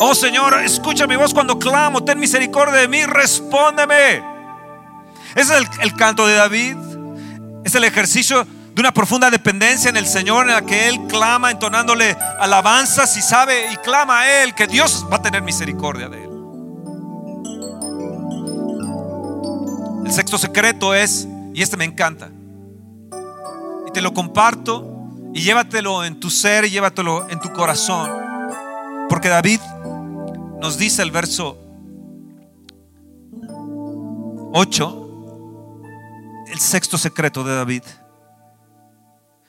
Oh 0.00 0.14
Señor, 0.14 0.54
escucha 0.62 1.06
mi 1.06 1.16
voz 1.16 1.34
cuando 1.34 1.58
clamo, 1.58 2.04
ten 2.04 2.20
misericordia 2.20 2.76
de 2.76 2.88
mí, 2.88 3.04
respóndeme. 3.04 4.22
Ese 5.34 5.58
es 5.58 5.68
el, 5.80 5.94
canto 5.94 6.26
de 6.26 6.34
David. 6.34 6.76
Es 7.64 7.74
el 7.74 7.84
ejercicio 7.84 8.44
de 8.44 8.80
una 8.80 8.92
profunda 8.92 9.30
dependencia 9.30 9.88
en 9.88 9.96
el 9.96 10.06
Señor 10.06 10.46
en 10.48 10.54
la 10.54 10.62
que 10.62 10.88
Él 10.88 11.00
clama 11.08 11.50
entonándole 11.50 12.16
alabanzas 12.38 13.16
y 13.16 13.22
sabe 13.22 13.72
y 13.72 13.76
clama 13.78 14.20
a 14.20 14.42
Él 14.42 14.54
que 14.54 14.68
Dios 14.68 15.04
va 15.10 15.16
a 15.16 15.22
tener 15.22 15.42
misericordia 15.42 16.08
de 16.08 16.24
Él. 16.24 16.27
El 20.08 20.14
sexto 20.14 20.38
secreto 20.38 20.94
es, 20.94 21.28
y 21.52 21.60
este 21.60 21.76
me 21.76 21.84
encanta, 21.84 22.30
y 23.86 23.90
te 23.92 24.00
lo 24.00 24.14
comparto, 24.14 25.06
y 25.34 25.42
llévatelo 25.42 26.02
en 26.02 26.18
tu 26.18 26.30
ser 26.30 26.64
y 26.64 26.70
llévatelo 26.70 27.28
en 27.28 27.38
tu 27.40 27.52
corazón, 27.52 28.10
porque 29.10 29.28
David 29.28 29.60
nos 30.62 30.78
dice 30.78 31.02
el 31.02 31.10
verso 31.10 31.58
8, 34.54 35.08
el 36.52 36.58
sexto 36.58 36.96
secreto 36.96 37.44
de 37.44 37.54
David. 37.54 37.82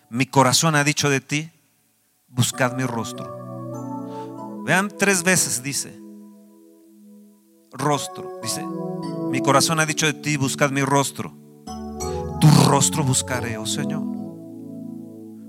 Mi 0.10 0.26
corazón 0.26 0.76
ha 0.76 0.84
dicho 0.84 1.10
de 1.10 1.22
ti, 1.22 1.50
buscad 2.28 2.74
mi 2.74 2.84
rostro. 2.84 4.64
Vean, 4.66 4.90
tres 4.90 5.24
veces 5.24 5.64
dice, 5.64 5.98
rostro, 7.72 8.42
dice, 8.44 8.62
mi 9.30 9.42
corazón 9.42 9.80
ha 9.80 9.86
dicho 9.86 10.06
de 10.06 10.14
ti, 10.14 10.38
buscad 10.38 10.72
mi 10.72 10.82
rostro. 10.82 11.36
Tu 12.40 12.48
rostro 12.68 13.04
buscaré, 13.04 13.58
oh 13.58 13.66
Señor. 13.66 14.04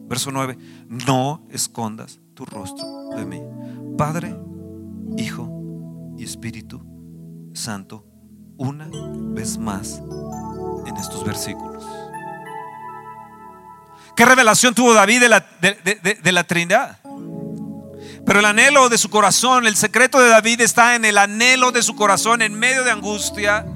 Verso 0.08 0.30
9, 0.30 0.58
no 0.88 1.46
escondas 1.50 2.20
tu 2.34 2.44
rostro 2.44 3.10
de 3.16 3.24
mí. 3.24 3.40
Padre, 3.96 4.36
Hijo 5.16 6.14
y 6.18 6.24
Espíritu 6.24 6.82
Santo, 7.54 8.06
una 8.56 8.88
vez 9.32 9.56
más 9.56 10.02
en 10.86 10.96
estos 10.96 11.24
versículos. 11.24 11.84
¿Qué 14.16 14.24
revelación 14.24 14.74
tuvo 14.74 14.92
David 14.92 15.20
de 15.20 15.28
la, 15.28 15.46
de 15.60 16.32
la 16.32 16.44
Trinidad? 16.44 16.99
Pero 18.26 18.40
el 18.40 18.44
anhelo 18.44 18.88
de 18.88 18.98
su 18.98 19.08
corazón, 19.08 19.66
el 19.66 19.76
secreto 19.76 20.20
de 20.20 20.28
David 20.28 20.60
está 20.60 20.94
en 20.94 21.04
el 21.04 21.18
anhelo 21.18 21.72
de 21.72 21.82
su 21.82 21.96
corazón 21.96 22.42
en 22.42 22.54
medio 22.54 22.84
de 22.84 22.90
angustia, 22.90 23.66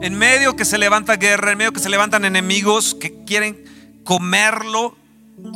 en 0.00 0.14
medio 0.14 0.56
que 0.56 0.64
se 0.64 0.78
levanta 0.78 1.16
guerra, 1.16 1.52
en 1.52 1.58
medio 1.58 1.72
que 1.72 1.80
se 1.80 1.88
levantan 1.88 2.24
enemigos 2.24 2.94
que 2.94 3.24
quieren 3.24 3.64
comerlo, 4.04 4.96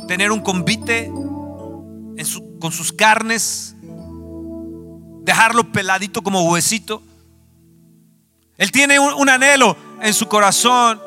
tener 0.07 0.31
un 0.31 0.41
convite 0.41 1.11
con 2.59 2.71
sus 2.71 2.93
carnes, 2.93 3.75
dejarlo 5.21 5.71
peladito 5.71 6.21
como 6.21 6.49
huesito. 6.49 7.03
Él 8.57 8.71
tiene 8.71 8.99
un, 8.99 9.13
un 9.13 9.29
anhelo 9.29 9.77
en 10.01 10.13
su 10.13 10.27
corazón 10.27 10.99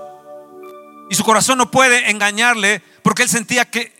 y 1.08 1.14
su 1.14 1.24
corazón 1.24 1.58
no 1.58 1.70
puede 1.70 2.10
engañarle 2.10 2.82
porque 3.02 3.22
él 3.22 3.28
sentía 3.28 3.64
que 3.64 3.99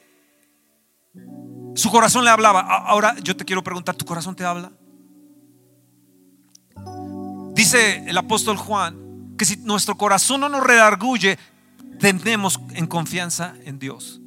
su 1.81 1.91
corazón 1.91 2.25
le 2.25 2.31
hablaba. 2.31 2.61
Ahora 2.61 3.17
yo 3.23 3.37
te 3.37 3.45
quiero 3.45 3.63
preguntar, 3.63 3.95
¿tu 3.95 4.05
corazón 4.05 4.37
te 4.37 4.45
habla? 4.45 4.71
Dice 7.55 8.05
el 8.07 8.17
apóstol 8.19 8.57
Juan 8.57 9.35
que 9.39 9.45
si 9.45 9.57
nuestro 9.57 9.97
corazón 9.97 10.43
no 10.43 10.49
nos 10.49 10.63
redarguye, 10.63 11.39
tenemos 11.99 12.61
en 12.75 12.87
confianza 12.87 13.55
en 13.65 13.79
Dios. 13.79 14.21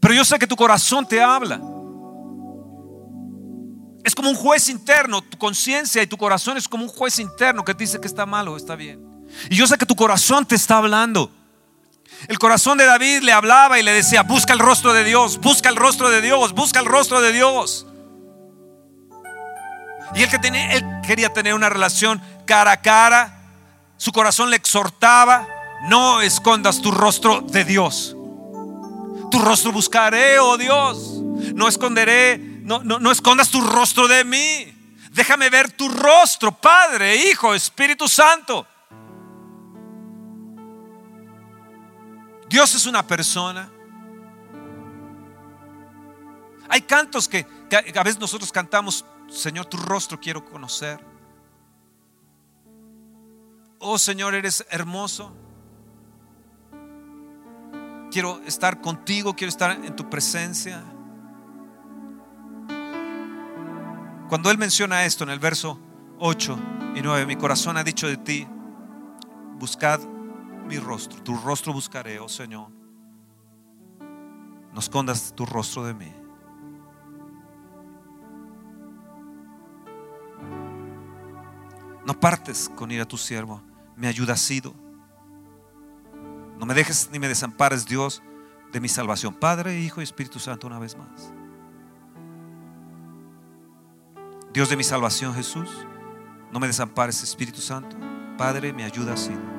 Pero 0.00 0.14
yo 0.14 0.24
sé 0.24 0.38
que 0.38 0.46
tu 0.46 0.56
corazón 0.56 1.06
te 1.06 1.20
habla. 1.20 1.60
Es 4.04 4.14
como 4.14 4.30
un 4.30 4.36
juez 4.36 4.68
interno, 4.68 5.20
tu 5.20 5.36
conciencia 5.36 6.00
y 6.00 6.06
tu 6.06 6.16
corazón 6.16 6.56
es 6.56 6.68
como 6.68 6.84
un 6.84 6.88
juez 6.88 7.18
interno 7.18 7.64
que 7.64 7.74
dice 7.74 8.00
que 8.00 8.06
está 8.06 8.24
mal 8.24 8.46
o 8.46 8.56
está 8.56 8.76
bien. 8.76 9.04
Y 9.50 9.56
yo 9.56 9.66
sé 9.66 9.76
que 9.76 9.86
tu 9.86 9.96
corazón 9.96 10.46
te 10.46 10.54
está 10.54 10.78
hablando. 10.78 11.32
El 12.28 12.38
corazón 12.38 12.78
de 12.78 12.86
David 12.86 13.22
le 13.22 13.32
hablaba 13.32 13.78
y 13.78 13.82
le 13.82 13.92
decía, 13.92 14.22
busca 14.22 14.52
el 14.52 14.58
rostro 14.58 14.92
de 14.92 15.04
Dios, 15.04 15.38
busca 15.38 15.68
el 15.68 15.76
rostro 15.76 16.10
de 16.10 16.20
Dios, 16.20 16.52
busca 16.52 16.80
el 16.80 16.86
rostro 16.86 17.20
de 17.20 17.32
Dios. 17.32 17.86
Y 20.14 20.22
él, 20.22 20.30
que 20.30 20.38
tenía, 20.38 21.00
quería 21.02 21.32
tener 21.32 21.54
una 21.54 21.68
relación 21.68 22.22
cara 22.46 22.72
a 22.72 22.82
cara. 22.82 23.40
Su 23.96 24.12
corazón 24.12 24.50
le 24.50 24.56
exhortaba, 24.56 25.46
no 25.84 26.20
escondas 26.20 26.80
tu 26.80 26.90
rostro 26.90 27.40
de 27.40 27.64
Dios. 27.64 28.16
Tu 29.30 29.38
rostro 29.38 29.72
buscaré, 29.72 30.38
oh 30.38 30.56
Dios. 30.56 31.20
No 31.54 31.68
esconderé 31.68 32.56
no, 32.66 32.82
no, 32.82 33.12
escondas 33.12 33.48
tu 33.48 33.60
rostro 33.60 34.08
de 34.08 34.24
mí. 34.24 34.72
Déjame 35.12 35.48
ver 35.50 35.70
tu 35.70 35.88
rostro, 35.88 36.50
Padre, 36.50 37.14
Hijo, 37.14 37.54
Espíritu 37.54 38.08
Santo. 38.08 38.66
Dios 42.48 42.74
es 42.74 42.86
una 42.86 43.06
persona. 43.06 43.70
Hay 46.68 46.82
cantos 46.82 47.28
que, 47.28 47.46
a 47.72 48.02
veces 48.02 48.20
nosotros 48.20 48.52
cantamos, 48.52 49.04
Señor, 49.28 49.66
tu 49.66 49.76
rostro 49.76 50.20
quiero 50.20 50.44
conocer. 50.44 51.00
Oh 53.78 53.98
Señor, 53.98 54.34
eres 54.34 54.66
hermoso. 54.70 55.32
Quiero 58.10 58.40
estar 58.46 58.80
contigo, 58.80 59.34
quiero 59.34 59.50
estar 59.50 59.72
en 59.72 59.94
tu 59.94 60.08
presencia. 60.08 60.82
Cuando 64.28 64.50
Él 64.50 64.58
menciona 64.58 65.04
esto 65.04 65.24
en 65.24 65.30
el 65.30 65.38
verso 65.38 65.78
8 66.18 66.58
y 66.96 67.02
9, 67.02 67.26
mi 67.26 67.36
corazón 67.36 67.76
ha 67.76 67.84
dicho 67.84 68.08
de 68.08 68.16
ti, 68.16 68.46
buscad 69.58 70.00
mi 70.66 70.78
rostro, 70.78 71.22
tu 71.22 71.36
rostro 71.36 71.72
buscaré, 71.72 72.18
oh 72.18 72.28
Señor. 72.28 72.68
No 74.72 74.80
escondas 74.80 75.32
tu 75.34 75.46
rostro 75.46 75.84
de 75.84 75.94
mí. 75.94 76.12
No 82.04 82.18
partes 82.20 82.68
con 82.68 82.90
ir 82.90 83.00
a 83.00 83.04
tu 83.04 83.16
siervo, 83.16 83.62
me 83.96 84.06
ayuda 84.06 84.36
sido. 84.36 84.74
No 86.58 86.66
me 86.66 86.74
dejes 86.74 87.10
ni 87.10 87.18
me 87.18 87.28
desampares, 87.28 87.86
Dios, 87.86 88.22
de 88.72 88.80
mi 88.80 88.88
salvación. 88.88 89.34
Padre, 89.34 89.80
Hijo 89.80 90.00
y 90.00 90.04
Espíritu 90.04 90.38
Santo, 90.38 90.66
una 90.66 90.78
vez 90.78 90.96
más. 90.96 91.32
Dios 94.52 94.70
de 94.70 94.76
mi 94.76 94.84
salvación, 94.84 95.34
Jesús, 95.34 95.86
no 96.52 96.60
me 96.60 96.66
desampares, 96.66 97.22
Espíritu 97.22 97.60
Santo. 97.60 97.96
Padre, 98.38 98.72
me 98.72 98.84
ayuda 98.84 99.14
así. 99.14 99.32
¿Por 99.32 99.55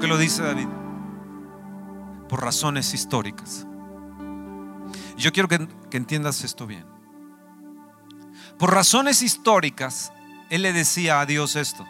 qué 0.00 0.06
lo 0.06 0.16
dice 0.16 0.42
David? 0.42 0.68
Por 2.28 2.42
razones 2.42 2.94
históricas. 2.94 3.66
Yo 5.16 5.32
quiero 5.32 5.48
que, 5.48 5.68
que 5.90 5.96
entiendas 5.96 6.42
esto 6.42 6.66
bien. 6.66 6.84
Por 8.58 8.72
razones 8.72 9.22
históricas, 9.22 10.12
él 10.48 10.62
le 10.62 10.72
decía 10.72 11.20
a 11.20 11.26
Dios 11.26 11.56
esto. 11.56 11.86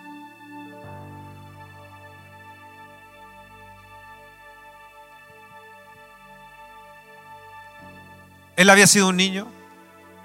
Él 8.57 8.69
había 8.69 8.87
sido 8.87 9.09
un 9.09 9.17
niño, 9.17 9.47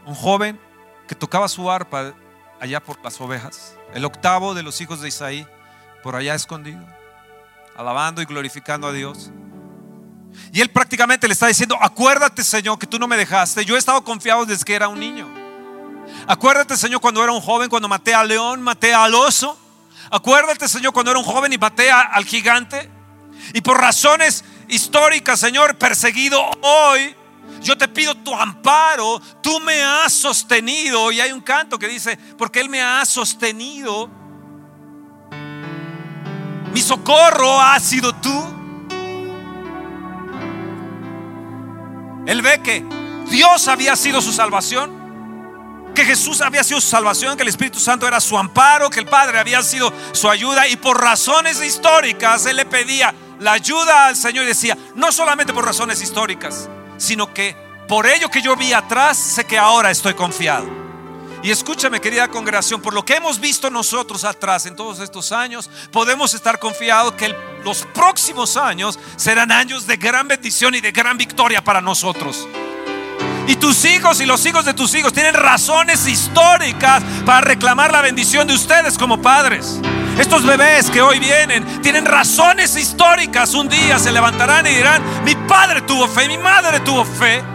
un 0.06 0.14
joven 0.14 0.60
que 1.08 1.16
tocaba 1.16 1.48
su 1.48 1.72
arpa 1.72 2.14
allá 2.60 2.84
por 2.84 3.02
las 3.04 3.22
ovejas, 3.22 3.78
el 3.94 4.04
octavo 4.04 4.54
de 4.54 4.64
los 4.64 4.82
hijos 4.82 5.00
de 5.00 5.08
Isaí, 5.08 5.48
por 6.04 6.16
allá 6.16 6.36
escondido, 6.36 6.86
alabando 7.76 8.22
y 8.22 8.26
glorificando 8.26 8.88
a 8.88 8.92
Dios. 8.92 9.32
Y 10.52 10.62
él 10.62 10.70
prácticamente 10.70 11.28
le 11.28 11.34
está 11.34 11.48
diciendo, 11.48 11.78
acuérdate 11.80 12.44
Señor 12.44 12.78
que 12.78 12.88
tú 12.88 13.00
no 13.00 13.08
me 13.08 13.18
dejaste, 13.18 13.66
yo 13.66 13.76
he 13.76 13.80
estado 13.80 14.04
confiado 14.04 14.46
desde 14.46 14.66
que 14.66 14.74
era 14.74 14.88
un 14.88 15.00
niño. 15.00 15.28
Acuérdate 16.28 16.78
Señor 16.78 17.02
cuando 17.02 17.24
era 17.24 17.32
un 17.32 17.42
joven, 17.42 17.70
cuando 17.70 17.88
maté 17.88 18.14
al 18.14 18.28
león, 18.28 18.62
maté 18.62 18.94
al 18.94 19.14
oso. 19.14 19.58
Acuérdate 20.12 20.68
Señor 20.68 20.94
cuando 20.94 21.12
era 21.12 21.20
un 21.20 21.26
joven 21.26 21.52
y 21.54 21.58
maté 21.58 21.92
al 21.92 22.26
gigante. 22.26 22.90
Y 23.54 23.62
por 23.62 23.78
razones 23.78 24.44
históricas, 24.68 25.40
Señor, 25.40 25.78
perseguido 25.78 26.42
hoy, 26.62 27.16
yo 27.62 27.78
te 27.78 27.88
pido 27.88 28.16
tu 28.16 28.34
amparo, 28.34 29.22
tú 29.42 29.60
me 29.60 29.84
has 29.84 30.14
sostenido. 30.14 31.12
Y 31.12 31.22
hay 31.22 31.32
un 31.32 31.42
canto 31.42 31.78
que 31.78 31.88
dice, 31.88 32.18
porque 32.38 32.60
Él 32.60 32.70
me 32.70 32.82
ha 32.82 33.06
sostenido. 33.06 34.10
Mi 36.76 36.82
socorro 36.82 37.62
ha 37.62 37.80
sido 37.80 38.14
tú. 38.16 38.44
Él 42.28 42.42
ve 42.42 42.60
que 42.62 42.84
Dios 43.30 43.70
había 43.70 43.96
sido 43.96 44.22
su 44.22 44.34
salvación 44.34 45.06
que 45.96 46.04
Jesús 46.04 46.42
había 46.42 46.66
sido 46.66 46.82
su 46.82 46.90
salvación, 46.90 47.38
que 47.38 47.44
el 47.44 47.48
Espíritu 47.48 47.80
Santo 47.80 48.06
era 48.06 48.20
su 48.20 48.38
amparo, 48.38 48.90
que 48.90 49.00
el 49.00 49.06
Padre 49.06 49.40
había 49.40 49.64
sido 49.64 49.94
su 50.12 50.30
ayuda 50.30 50.68
y 50.68 50.76
por 50.76 51.02
razones 51.02 51.64
históricas 51.64 52.46
Él 52.46 52.58
le 52.58 52.66
pedía 52.66 53.16
la 53.40 53.54
ayuda 53.54 54.08
al 54.08 54.18
Señor 54.18 54.44
y 54.44 54.48
decía, 54.48 54.78
no 54.96 55.14
solamente 55.14 55.54
por 55.54 55.64
razones 55.64 56.02
históricas, 56.02 56.68
sino 56.98 57.34
que 57.34 57.56
por 57.88 58.06
ello 58.06 58.30
que 58.30 58.42
yo 58.42 58.58
vi 58.58 58.74
atrás, 58.74 59.18
sé 59.18 59.46
que 59.46 59.58
ahora 59.58 59.92
estoy 59.92 60.14
confiado. 60.14 60.85
Y 61.46 61.52
escúchame, 61.52 62.02
querida 62.02 62.28
congregación, 62.28 62.82
por 62.82 62.96
lo 62.96 63.06
que 63.06 63.18
hemos 63.18 63.40
visto 63.40 63.70
nosotros 63.70 64.24
atrás 64.24 64.66
en 64.66 64.76
todos 64.76 65.00
estos 65.00 65.32
años, 65.32 65.70
podemos 65.92 66.34
estar 66.34 66.58
confiados 66.58 67.14
que 67.14 67.36
los 67.64 67.86
próximos 67.94 68.58
años 68.58 68.98
serán 69.16 69.52
años 69.52 69.86
de 69.86 69.96
gran 69.96 70.28
bendición 70.28 70.74
y 70.74 70.82
de 70.82 70.92
gran 70.92 71.20
victoria 71.20 71.64
para 71.64 71.82
nosotros. 71.82 72.48
Y 73.46 73.58
tus 73.58 73.86
hijos 73.86 74.20
y 74.22 74.26
los 74.26 74.44
hijos 74.48 74.66
de 74.66 74.74
tus 74.74 74.96
hijos 74.96 75.14
tienen 75.14 75.36
razones 75.36 76.08
históricas 76.08 77.04
para 77.28 77.42
reclamar 77.42 77.92
la 77.92 78.02
bendición 78.02 78.48
de 78.48 78.56
ustedes 78.56 78.98
como 78.98 79.22
padres. 79.22 79.80
Estos 80.18 80.44
bebés 80.44 80.90
que 80.90 81.04
hoy 81.04 81.20
vienen 81.20 81.80
tienen 81.84 82.06
razones 82.06 82.76
históricas. 82.76 83.54
Un 83.54 83.70
día 83.70 84.00
se 84.00 84.12
levantarán 84.12 84.66
y 84.66 84.72
dirán, 84.72 85.04
mi 85.24 85.36
padre 85.36 85.84
tuvo 85.84 86.08
fe, 86.08 86.28
mi 86.28 86.40
madre 86.40 86.80
tuvo 86.80 87.06
fe. 87.06 87.55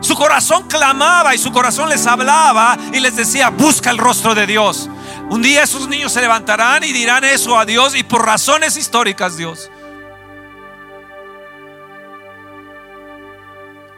Su 0.00 0.14
corazón 0.14 0.68
clamaba 0.68 1.34
y 1.34 1.38
su 1.38 1.52
corazón 1.52 1.88
les 1.88 2.06
hablaba 2.06 2.76
y 2.92 3.00
les 3.00 3.16
decía, 3.16 3.50
busca 3.50 3.90
el 3.90 3.98
rostro 3.98 4.34
de 4.34 4.46
Dios. 4.46 4.88
Un 5.30 5.42
día 5.42 5.62
esos 5.62 5.88
niños 5.88 6.12
se 6.12 6.20
levantarán 6.20 6.84
y 6.84 6.92
dirán 6.92 7.24
eso 7.24 7.58
a 7.58 7.64
Dios 7.64 7.94
y 7.94 8.02
por 8.02 8.24
razones 8.24 8.76
históricas 8.76 9.36
Dios. 9.36 9.70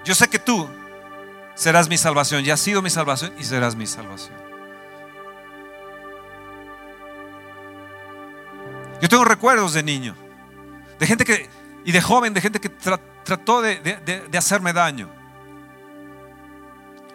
Yo 0.04 0.14
sé 0.14 0.28
que 0.28 0.38
tú 0.38 0.68
serás 1.54 1.88
mi 1.88 1.98
salvación, 1.98 2.42
ya 2.42 2.54
has 2.54 2.60
sido 2.60 2.80
mi 2.80 2.90
salvación 2.90 3.32
y 3.38 3.44
serás 3.44 3.76
mi 3.76 3.86
salvación. 3.86 4.34
Yo 9.00 9.08
tengo 9.08 9.24
recuerdos 9.24 9.74
de 9.74 9.82
niño, 9.82 10.14
de 10.98 11.06
gente 11.06 11.24
que, 11.24 11.48
y 11.84 11.92
de 11.92 12.00
joven, 12.00 12.34
de 12.34 12.40
gente 12.40 12.60
que 12.60 12.68
trató 12.68 13.62
de, 13.62 14.28
hacerme 14.36 14.72
daño. 14.72 15.19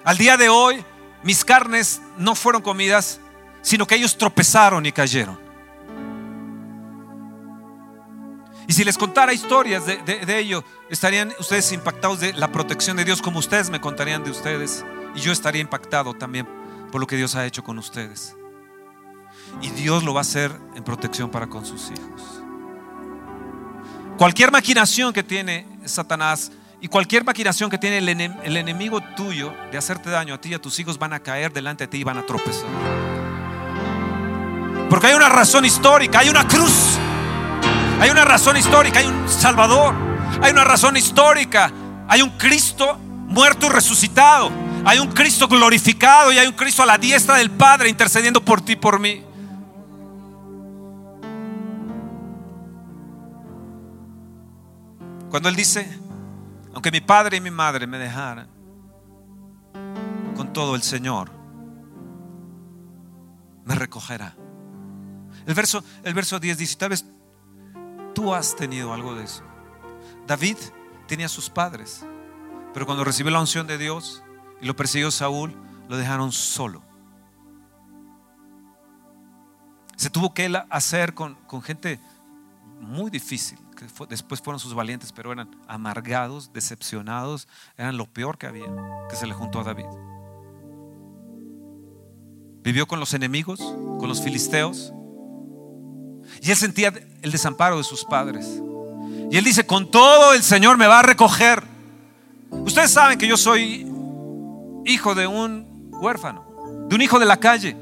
Al 0.05 0.19
día 0.19 0.37
de 0.37 0.49
hoy, 0.49 0.85
mis 1.23 1.43
carnes 1.43 1.99
no 2.15 2.35
fueron 2.35 2.61
comidas, 2.61 3.19
sino 3.63 3.87
que 3.87 3.95
ellos 3.95 4.15
tropezaron 4.15 4.85
y 4.85 4.91
cayeron. 4.91 5.39
Y 8.67 8.73
si 8.73 8.83
les 8.83 8.99
contara 8.99 9.33
historias 9.33 9.85
de, 9.87 9.97
de, 9.97 10.39
ello, 10.39 10.63
estarían 10.91 11.33
ustedes 11.39 11.71
impactados 11.71 12.19
de 12.19 12.33
la 12.33 12.51
protección 12.51 12.97
de 12.97 13.03
Dios, 13.03 13.19
como 13.19 13.39
ustedes 13.39 13.71
me 13.71 13.81
contarían 13.81 14.23
de 14.23 14.29
ustedes. 14.29 14.85
Y 15.15 15.21
yo 15.21 15.31
estaría 15.31 15.61
impactado 15.61 16.13
también 16.13 16.47
por 16.91 17.01
lo 17.01 17.07
que 17.07 17.15
Dios 17.15 17.35
ha 17.35 17.45
hecho 17.45 17.63
con 17.63 17.79
ustedes. 17.79 18.35
Y 19.61 19.69
Dios 19.71 20.03
lo 20.03 20.13
va 20.13 20.19
a 20.19 20.21
hacer 20.21 20.51
en 20.75 20.83
protección 20.83 21.31
para 21.31 21.47
con 21.47 21.65
sus 21.65 21.89
hijos. 21.89 22.21
Cualquier 24.17 24.51
maquinación 24.51 25.13
que 25.13 25.23
tiene 25.23 25.67
Satanás 25.85 26.51
Y 26.85 26.87
cualquier 26.87 27.23
maquinación 27.23 27.71
que 27.71 27.79
tiene 27.79 27.97
el, 27.97 28.07
el, 28.07 28.57
enemigo 28.57 29.01
tuyo 29.01 29.51
de 29.71 29.77
hacerte 29.79 30.11
daño 30.11 30.35
a 30.35 30.37
ti 30.39 30.49
y 30.49 30.53
a 30.53 30.61
tus 30.61 30.77
hijos 30.77 30.99
van 30.99 31.13
a 31.13 31.19
caer 31.19 31.51
delante 31.51 31.85
de 31.85 31.87
ti 31.87 31.97
y 31.97 32.03
van 32.03 32.19
a 32.19 32.23
tropezar. 32.23 32.69
Porque 34.87 35.07
hay 35.07 35.15
una 35.15 35.27
razón 35.27 35.65
histórica, 35.65 36.19
hay 36.19 36.29
una 36.29 36.47
cruz. 36.47 36.99
Hay 37.99 38.11
una 38.11 38.23
razón 38.23 38.55
histórica, 38.55 38.99
hay 38.99 39.07
un 39.07 39.27
Salvador. 39.27 39.95
Hay 40.43 40.51
una 40.51 40.63
razón 40.63 40.95
histórica, 40.95 41.71
hay 42.07 42.21
un 42.21 42.29
Cristo 42.37 42.99
muerto 42.99 43.65
y 43.65 43.69
resucitado. 43.69 44.51
Hay 44.85 44.99
un 44.99 45.07
Cristo 45.07 45.47
glorificado 45.47 46.31
y 46.31 46.37
hay 46.37 46.45
un 46.45 46.53
Cristo 46.53 46.83
a 46.83 46.85
la 46.85 46.99
diestra 46.99 47.37
del 47.37 47.49
Padre 47.49 47.89
intercediendo 47.89 48.45
por 48.45 48.61
ti 48.61 48.73
y 48.73 48.75
por 48.75 48.99
mí. 48.99 49.23
Cuando 55.31 55.49
Él 55.49 55.55
dice, 55.55 56.04
aunque 56.75 56.91
mi 56.91 56.99
padre 56.99 57.37
y 57.37 57.41
mi 57.41 57.51
madre 57.51 57.87
me 57.87 57.97
dejaran, 57.97 58.49
con 60.35 60.51
todo 60.51 60.75
el 60.75 60.83
Señor 60.83 61.31
me 63.63 63.75
recogerá. 63.75 64.35
El 65.45 65.53
verso, 65.53 65.81
el 66.03 66.13
verso 66.13 66.37
10 66.37 66.57
dice, 66.57 66.75
tal 66.75 66.89
vez 66.89 67.05
tú 68.13 68.35
has 68.35 68.57
tenido 68.57 68.93
algo 68.93 69.15
de 69.15 69.23
eso. 69.23 69.41
David 70.27 70.57
tenía 71.07 71.29
sus 71.29 71.49
padres, 71.49 72.05
pero 72.73 72.85
cuando 72.85 73.05
recibió 73.05 73.31
la 73.31 73.39
unción 73.39 73.67
de 73.67 73.77
Dios 73.77 74.21
y 74.59 74.65
lo 74.65 74.75
persiguió 74.75 75.11
Saúl, 75.11 75.55
lo 75.87 75.95
dejaron 75.95 76.33
solo. 76.33 76.83
Se 79.95 80.09
tuvo 80.09 80.33
que 80.33 80.61
hacer 80.69 81.13
con, 81.13 81.35
con 81.47 81.61
gente 81.61 82.01
muy 82.81 83.09
difícil, 83.09 83.57
que 83.75 83.85
después 84.09 84.41
fueron 84.41 84.59
sus 84.59 84.73
valientes, 84.73 85.11
pero 85.11 85.31
eran 85.31 85.49
amargados, 85.67 86.51
decepcionados, 86.53 87.47
eran 87.77 87.97
lo 87.97 88.05
peor 88.05 88.37
que 88.37 88.47
había, 88.47 88.65
que 89.09 89.15
se 89.15 89.27
le 89.27 89.33
juntó 89.33 89.59
a 89.59 89.63
David. 89.63 89.85
Vivió 92.63 92.87
con 92.87 92.99
los 92.99 93.13
enemigos, 93.13 93.59
con 93.59 94.07
los 94.07 94.21
filisteos, 94.21 94.91
y 96.41 96.49
él 96.49 96.57
sentía 96.57 96.93
el 97.21 97.31
desamparo 97.31 97.77
de 97.77 97.83
sus 97.83 98.03
padres. 98.03 98.61
Y 99.31 99.37
él 99.37 99.43
dice, 99.43 99.65
con 99.65 99.91
todo 99.91 100.33
el 100.33 100.41
Señor 100.41 100.77
me 100.77 100.87
va 100.87 100.99
a 100.99 101.03
recoger. 101.03 101.63
Ustedes 102.49 102.91
saben 102.91 103.17
que 103.17 103.27
yo 103.27 103.37
soy 103.37 103.87
hijo 104.85 105.13
de 105.13 105.27
un 105.27 105.89
huérfano, 105.91 106.87
de 106.87 106.95
un 106.95 107.01
hijo 107.01 107.19
de 107.19 107.25
la 107.25 107.37
calle, 107.37 107.75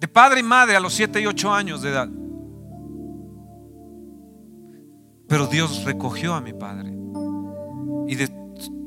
de 0.00 0.08
padre 0.08 0.40
y 0.40 0.42
madre 0.42 0.76
a 0.76 0.80
los 0.80 0.94
7 0.94 1.20
y 1.20 1.26
8 1.26 1.52
años 1.52 1.82
de 1.82 1.90
edad. 1.90 2.08
Pero 5.28 5.46
Dios 5.46 5.84
recogió 5.84 6.34
a 6.34 6.40
mi 6.40 6.52
padre. 6.52 6.92
Y 8.06 8.14
de 8.16 8.28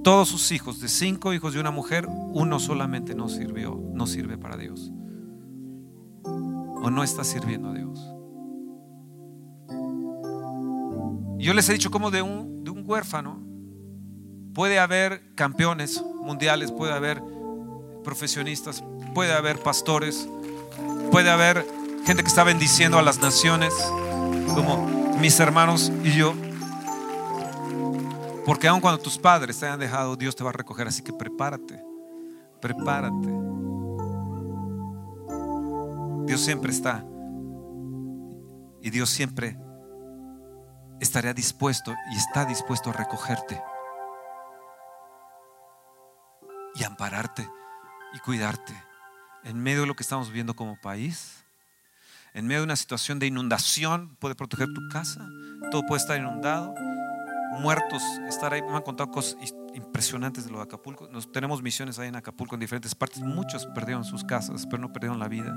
todos 0.03 0.29
sus 0.29 0.51
hijos, 0.51 0.79
de 0.79 0.87
cinco 0.87 1.33
hijos 1.33 1.53
de 1.53 1.59
una 1.59 1.71
mujer, 1.71 2.07
uno 2.07 2.59
solamente 2.59 3.15
no 3.15 3.29
sirvió, 3.29 3.79
no 3.93 4.07
sirve 4.07 4.37
para 4.37 4.57
Dios. 4.57 4.91
O 6.23 6.89
no 6.89 7.03
está 7.03 7.23
sirviendo 7.23 7.69
a 7.69 7.73
Dios. 7.73 8.13
Yo 11.39 11.53
les 11.53 11.69
he 11.69 11.73
dicho 11.73 11.91
como 11.91 12.11
de 12.11 12.21
un, 12.21 12.63
de 12.63 12.71
un 12.71 12.83
huérfano 12.85 13.47
puede 14.57 14.79
haber 14.79 15.35
campeones 15.35 16.03
mundiales, 16.15 16.71
puede 16.71 16.91
haber 16.91 17.21
profesionistas, 18.03 18.83
puede 19.13 19.31
haber 19.31 19.59
pastores, 19.59 20.27
puede 21.11 21.29
haber 21.29 21.63
gente 22.07 22.23
que 22.23 22.27
está 22.27 22.43
bendiciendo 22.43 22.97
a 22.97 23.03
las 23.03 23.21
naciones, 23.21 23.71
como 24.55 25.06
mis 25.19 25.39
hermanos 25.39 25.91
y 26.03 26.11
yo. 26.11 26.33
Porque 28.45 28.67
aun 28.67 28.79
cuando 28.79 29.01
tus 29.01 29.17
padres 29.17 29.59
te 29.59 29.65
hayan 29.65 29.79
dejado, 29.79 30.15
Dios 30.15 30.35
te 30.35 30.43
va 30.43 30.51
a 30.51 30.53
recoger. 30.53 30.87
Así 30.87 31.01
que 31.01 31.11
prepárate, 31.11 31.83
prepárate. 32.61 33.27
Dios 36.25 36.41
siempre 36.41 36.71
está. 36.71 37.05
Y 38.81 38.89
Dios 38.89 39.09
siempre 39.09 39.57
estaría 40.99 41.33
dispuesto 41.33 41.93
y 42.11 42.17
está 42.17 42.45
dispuesto 42.45 42.89
a 42.89 42.93
recogerte. 42.93 43.61
Y 46.75 46.83
ampararte 46.83 47.49
y 48.13 48.19
cuidarte 48.19 48.73
en 49.43 49.59
medio 49.59 49.81
de 49.81 49.87
lo 49.87 49.95
que 49.95 50.03
estamos 50.03 50.27
viviendo 50.27 50.55
como 50.55 50.79
país 50.79 51.46
en 52.37 52.45
medio 52.45 52.59
de 52.59 52.65
una 52.65 52.75
situación 52.75 53.17
de 53.17 53.25
inundación, 53.25 54.15
puede 54.19 54.35
proteger 54.35 54.71
tu 54.71 54.87
casa, 54.89 55.27
todo 55.71 55.83
puede 55.87 56.01
estar 56.01 56.19
inundado, 56.19 56.75
muertos, 57.59 58.03
estar 58.29 58.53
ahí. 58.53 58.61
Me 58.61 58.75
han 58.75 58.83
contado 58.83 59.09
cosas 59.09 59.37
impresionantes 59.73 60.45
de 60.45 60.51
lo 60.51 60.57
de 60.57 60.65
Acapulco. 60.65 61.09
Nos, 61.11 61.31
tenemos 61.31 61.63
misiones 61.63 61.97
ahí 61.97 62.09
en 62.09 62.15
Acapulco, 62.15 62.53
en 62.53 62.61
diferentes 62.61 62.93
partes. 62.93 63.23
Muchos 63.23 63.65
perdieron 63.65 64.03
sus 64.05 64.23
casas, 64.23 64.67
pero 64.67 64.83
no 64.83 64.93
perdieron 64.93 65.17
la 65.17 65.27
vida. 65.27 65.51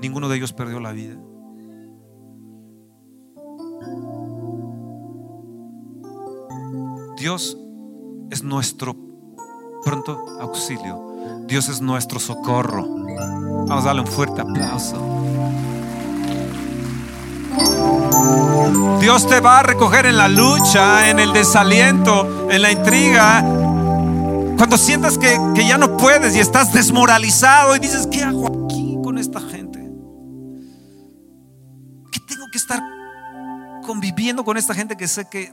Ninguno 0.00 0.28
de 0.28 0.36
ellos 0.36 0.52
perdió 0.52 0.80
la 0.80 0.90
vida. 0.90 1.16
Dios 7.16 7.56
es 8.32 8.42
nuestro 8.42 8.96
pronto 9.84 10.18
auxilio. 10.40 11.44
Dios 11.46 11.68
es 11.68 11.80
nuestro 11.80 12.18
socorro. 12.18 13.53
Vamos 13.66 13.84
a 13.84 13.88
darle 13.88 14.02
un 14.02 14.06
fuerte 14.06 14.40
aplauso. 14.40 15.14
Dios 19.00 19.28
te 19.28 19.40
va 19.40 19.60
a 19.60 19.62
recoger 19.62 20.06
en 20.06 20.16
la 20.16 20.28
lucha, 20.28 21.08
en 21.08 21.18
el 21.18 21.32
desaliento, 21.32 22.48
en 22.50 22.62
la 22.62 22.70
intriga. 22.70 23.40
Cuando 24.56 24.76
sientas 24.76 25.18
que, 25.18 25.38
que 25.54 25.66
ya 25.66 25.78
no 25.78 25.96
puedes 25.96 26.34
y 26.36 26.40
estás 26.40 26.72
desmoralizado 26.72 27.76
y 27.76 27.80
dices, 27.80 28.06
¿qué 28.10 28.22
hago 28.22 28.64
aquí 28.64 28.98
con 29.02 29.18
esta 29.18 29.40
gente? 29.40 29.78
¿Qué 32.12 32.20
tengo 32.20 32.46
que 32.50 32.58
estar 32.58 32.80
conviviendo 33.86 34.44
con 34.44 34.56
esta 34.56 34.74
gente 34.74 34.96
que 34.96 35.08
sé 35.08 35.26
que 35.28 35.52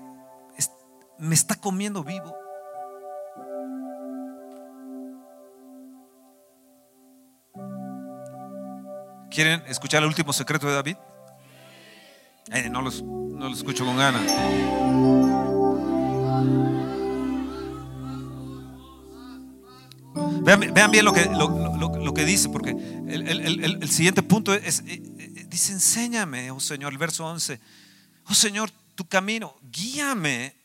me 1.20 1.36
está 1.36 1.56
comiendo 1.56 2.04
vivo? 2.04 2.34
¿Quieren 9.32 9.64
escuchar 9.68 10.04
el 10.04 10.10
último 10.10 10.34
secreto 10.34 10.68
de 10.68 10.74
David? 10.74 10.98
No, 12.70 12.82
los, 12.82 13.02
no 13.02 13.48
lo 13.48 13.56
escucho 13.56 13.86
con 13.86 13.96
ganas. 13.96 14.24
Vean, 20.44 20.92
bien 20.92 21.06
lo 21.06 21.14
que, 21.14 21.26
lo, 21.28 22.14
que 22.14 22.26
dice, 22.26 22.50
porque 22.50 22.72
el, 22.72 23.90
siguiente 23.90 24.22
punto 24.22 24.54
es, 24.54 24.80
eh, 24.82 25.02
eh, 25.18 25.46
dice, 25.48 25.72
enséñame, 25.72 26.52
oh 26.52 26.60
Señor, 26.60 26.92
el 26.92 26.98
verso 26.98 27.26
11, 27.26 27.58
oh 28.26 28.34
Señor, 28.34 28.70
tu 28.96 29.08
camino, 29.08 29.56
guíame. 29.72 30.58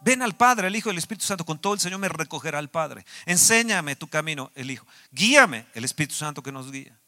Ven 0.00 0.20
al 0.20 0.34
Padre, 0.34 0.66
el 0.66 0.74
Hijo 0.74 0.88
y 0.88 0.92
el 0.92 0.98
Espíritu 0.98 1.24
Santo, 1.24 1.44
con 1.44 1.60
todo 1.60 1.74
el 1.74 1.80
Señor 1.80 2.00
me 2.00 2.08
recogerá 2.08 2.58
al 2.58 2.70
Padre. 2.70 3.06
Enséñame 3.24 3.94
tu 3.94 4.08
camino, 4.08 4.50
el 4.56 4.70
Hijo. 4.72 4.84
Guíame, 5.12 5.66
el 5.74 5.84
Espíritu 5.84 6.14
Santo 6.14 6.42
que 6.42 6.50
nos 6.50 6.72
guía 6.72 6.98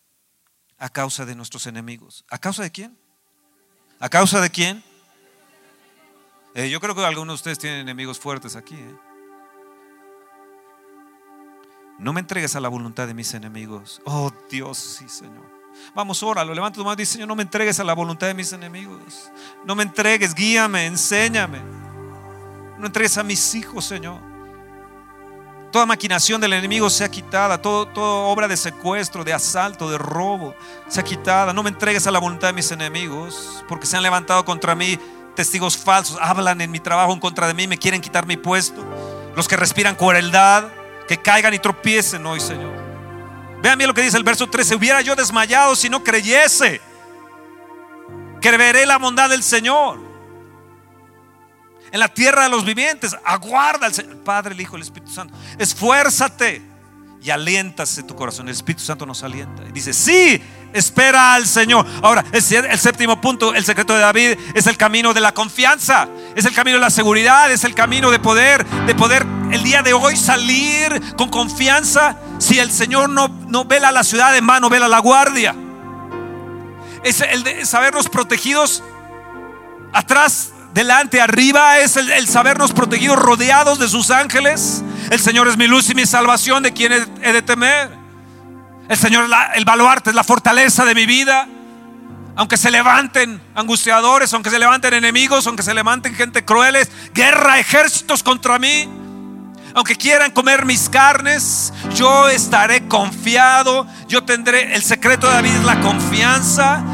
a 0.78 0.88
causa 0.88 1.24
de 1.24 1.34
nuestros 1.34 1.66
enemigos. 1.66 2.24
¿A 2.30 2.38
causa 2.38 2.62
de 2.62 2.70
quién? 2.70 2.96
¿A 3.98 4.08
causa 4.08 4.40
de 4.40 4.50
quién? 4.50 4.82
Eh, 6.54 6.70
yo 6.70 6.80
creo 6.80 6.94
que 6.94 7.04
algunos 7.04 7.34
de 7.34 7.36
ustedes 7.36 7.58
tienen 7.58 7.80
enemigos 7.80 8.18
fuertes 8.18 8.56
aquí. 8.56 8.74
¿eh? 8.74 8.96
No 11.98 12.12
me 12.12 12.20
entregues 12.20 12.56
a 12.56 12.60
la 12.60 12.68
voluntad 12.68 13.06
de 13.06 13.14
mis 13.14 13.32
enemigos. 13.34 14.00
Oh 14.04 14.30
Dios, 14.50 14.78
sí, 14.78 15.08
Señor. 15.08 15.56
Vamos, 15.94 16.22
óralo, 16.22 16.54
levanta 16.54 16.76
tu 16.78 16.84
mano 16.84 16.94
y 16.94 16.96
dice, 16.96 17.12
Señor, 17.12 17.28
no 17.28 17.36
me 17.36 17.42
entregues 17.42 17.78
a 17.80 17.84
la 17.84 17.94
voluntad 17.94 18.26
de 18.26 18.34
mis 18.34 18.52
enemigos. 18.52 19.30
No 19.64 19.74
me 19.74 19.82
entregues, 19.82 20.34
guíame, 20.34 20.86
enséñame. 20.86 21.60
No 22.78 22.86
entregues 22.86 23.16
a 23.18 23.22
mis 23.22 23.54
hijos, 23.54 23.84
Señor. 23.84 24.35
Toda 25.72 25.86
maquinación 25.86 26.40
del 26.40 26.52
enemigo 26.52 26.88
sea 26.88 27.10
quitada, 27.10 27.60
todo, 27.60 27.86
toda 27.86 28.26
obra 28.26 28.48
de 28.48 28.56
secuestro, 28.56 29.24
de 29.24 29.32
asalto, 29.32 29.90
de 29.90 29.98
robo, 29.98 30.54
sea 30.88 31.02
quitada. 31.02 31.52
No 31.52 31.62
me 31.62 31.70
entregues 31.70 32.06
a 32.06 32.10
la 32.10 32.18
voluntad 32.18 32.48
de 32.48 32.54
mis 32.54 32.70
enemigos, 32.70 33.64
porque 33.68 33.86
se 33.86 33.96
han 33.96 34.02
levantado 34.02 34.44
contra 34.44 34.74
mí 34.74 34.98
testigos 35.34 35.76
falsos, 35.76 36.18
hablan 36.20 36.60
en 36.62 36.70
mi 36.70 36.80
trabajo 36.80 37.12
en 37.12 37.20
contra 37.20 37.46
de 37.46 37.54
mí, 37.54 37.66
me 37.68 37.78
quieren 37.78 38.00
quitar 38.00 38.26
mi 38.26 38.36
puesto. 38.36 38.82
Los 39.36 39.46
que 39.46 39.56
respiran 39.56 39.94
crueldad, 39.94 40.68
que 41.06 41.18
caigan 41.18 41.52
y 41.52 41.58
tropiecen 41.58 42.24
hoy, 42.26 42.40
Señor. 42.40 42.72
Vean 43.62 43.78
bien 43.78 43.88
lo 43.88 43.94
que 43.94 44.02
dice 44.02 44.16
el 44.16 44.24
verso 44.24 44.48
13. 44.48 44.76
Hubiera 44.76 45.00
yo 45.02 45.14
desmayado 45.14 45.76
si 45.76 45.90
no 45.90 46.02
creyese 46.02 46.80
que 48.40 48.86
la 48.86 48.98
bondad 48.98 49.28
del 49.28 49.42
Señor 49.42 50.05
en 51.96 52.00
la 52.00 52.08
tierra 52.08 52.42
de 52.42 52.50
los 52.50 52.64
vivientes. 52.64 53.16
Aguarda 53.24 53.86
al 53.86 53.92
Padre, 54.18 54.54
el 54.54 54.60
Hijo, 54.60 54.76
el 54.76 54.82
Espíritu 54.82 55.10
Santo. 55.12 55.34
Esfuérzate 55.58 56.62
y 57.22 57.30
aliéntase 57.30 58.02
tu 58.02 58.14
corazón. 58.14 58.48
El 58.48 58.52
Espíritu 58.52 58.84
Santo 58.84 59.06
nos 59.06 59.22
alienta. 59.22 59.64
Y 59.66 59.72
dice, 59.72 59.94
sí, 59.94 60.40
espera 60.74 61.32
al 61.32 61.46
Señor. 61.46 61.86
Ahora, 62.02 62.22
el, 62.32 62.42
séptimo 62.42 63.18
punto, 63.18 63.54
el 63.54 63.64
secreto 63.64 63.94
de 63.94 64.00
David, 64.00 64.36
es 64.54 64.66
el 64.66 64.76
camino 64.76 65.14
de 65.14 65.22
la 65.22 65.32
confianza, 65.32 66.06
es 66.34 66.44
el 66.44 66.52
camino 66.52 66.76
de 66.76 66.82
la 66.82 66.90
seguridad, 66.90 67.50
es 67.50 67.64
el 67.64 67.74
camino 67.74 68.10
de 68.10 68.18
poder, 68.18 68.66
de 68.66 68.94
poder 68.94 69.24
el 69.50 69.62
día 69.62 69.82
de 69.82 69.94
hoy 69.94 70.16
salir 70.16 71.16
con 71.16 71.30
confianza. 71.30 72.18
Si 72.38 72.58
el 72.58 72.70
Señor 72.70 73.08
no, 73.08 73.28
no 73.28 73.64
vela 73.64 73.90
la 73.90 74.04
ciudad 74.04 74.36
en 74.36 74.46
vano, 74.46 74.68
vela 74.68 74.86
la 74.86 74.98
guardia. 74.98 75.56
Es 77.02 77.22
el 77.22 77.42
de 77.42 77.64
sabernos 77.64 78.10
protegidos 78.10 78.82
atrás 79.94 80.52
delante, 80.76 81.22
arriba, 81.22 81.78
es 81.78 81.96
el, 81.96 82.28
sabernos 82.28 82.74
protegidos, 82.74 83.18
rodeados 83.18 83.78
de 83.78 83.88
sus 83.88 84.10
ángeles. 84.10 84.84
El 85.10 85.18
Señor 85.18 85.48
es 85.48 85.56
mi 85.56 85.66
luz 85.66 85.88
y 85.88 85.94
mi 85.94 86.04
salvación, 86.04 86.62
de 86.62 86.74
quien 86.74 86.92
he, 86.92 87.32
de 87.32 87.40
temer. 87.40 87.88
El 88.86 88.96
Señor 88.98 89.24
es 89.24 89.30
el 89.54 89.64
baluarte, 89.64 90.10
es 90.10 90.16
la 90.16 90.22
fortaleza 90.22 90.84
de 90.84 90.94
mi 90.94 91.06
vida. 91.06 91.48
Aunque 92.36 92.58
se 92.58 92.70
levanten 92.70 93.40
angustiadores, 93.54 94.34
aunque 94.34 94.50
se 94.50 94.58
levanten 94.58 94.92
enemigos, 94.92 95.46
aunque 95.46 95.62
se 95.62 95.72
levanten 95.72 96.14
gente 96.14 96.44
crueles, 96.44 96.90
guerra, 97.14 97.58
ejércitos 97.58 98.22
contra 98.22 98.58
mí. 98.58 98.86
Aunque 99.74 99.96
quieran 99.96 100.30
comer 100.30 100.66
mis 100.66 100.90
carnes, 100.90 101.72
yo 101.94 102.28
estaré 102.28 102.86
confiado. 102.86 103.86
Yo 104.08 104.24
tendré 104.24 104.74
el 104.74 104.82
secreto 104.82 105.26
de 105.26 105.32
David 105.32 105.56
la 105.64 105.80
confianza 105.80 106.84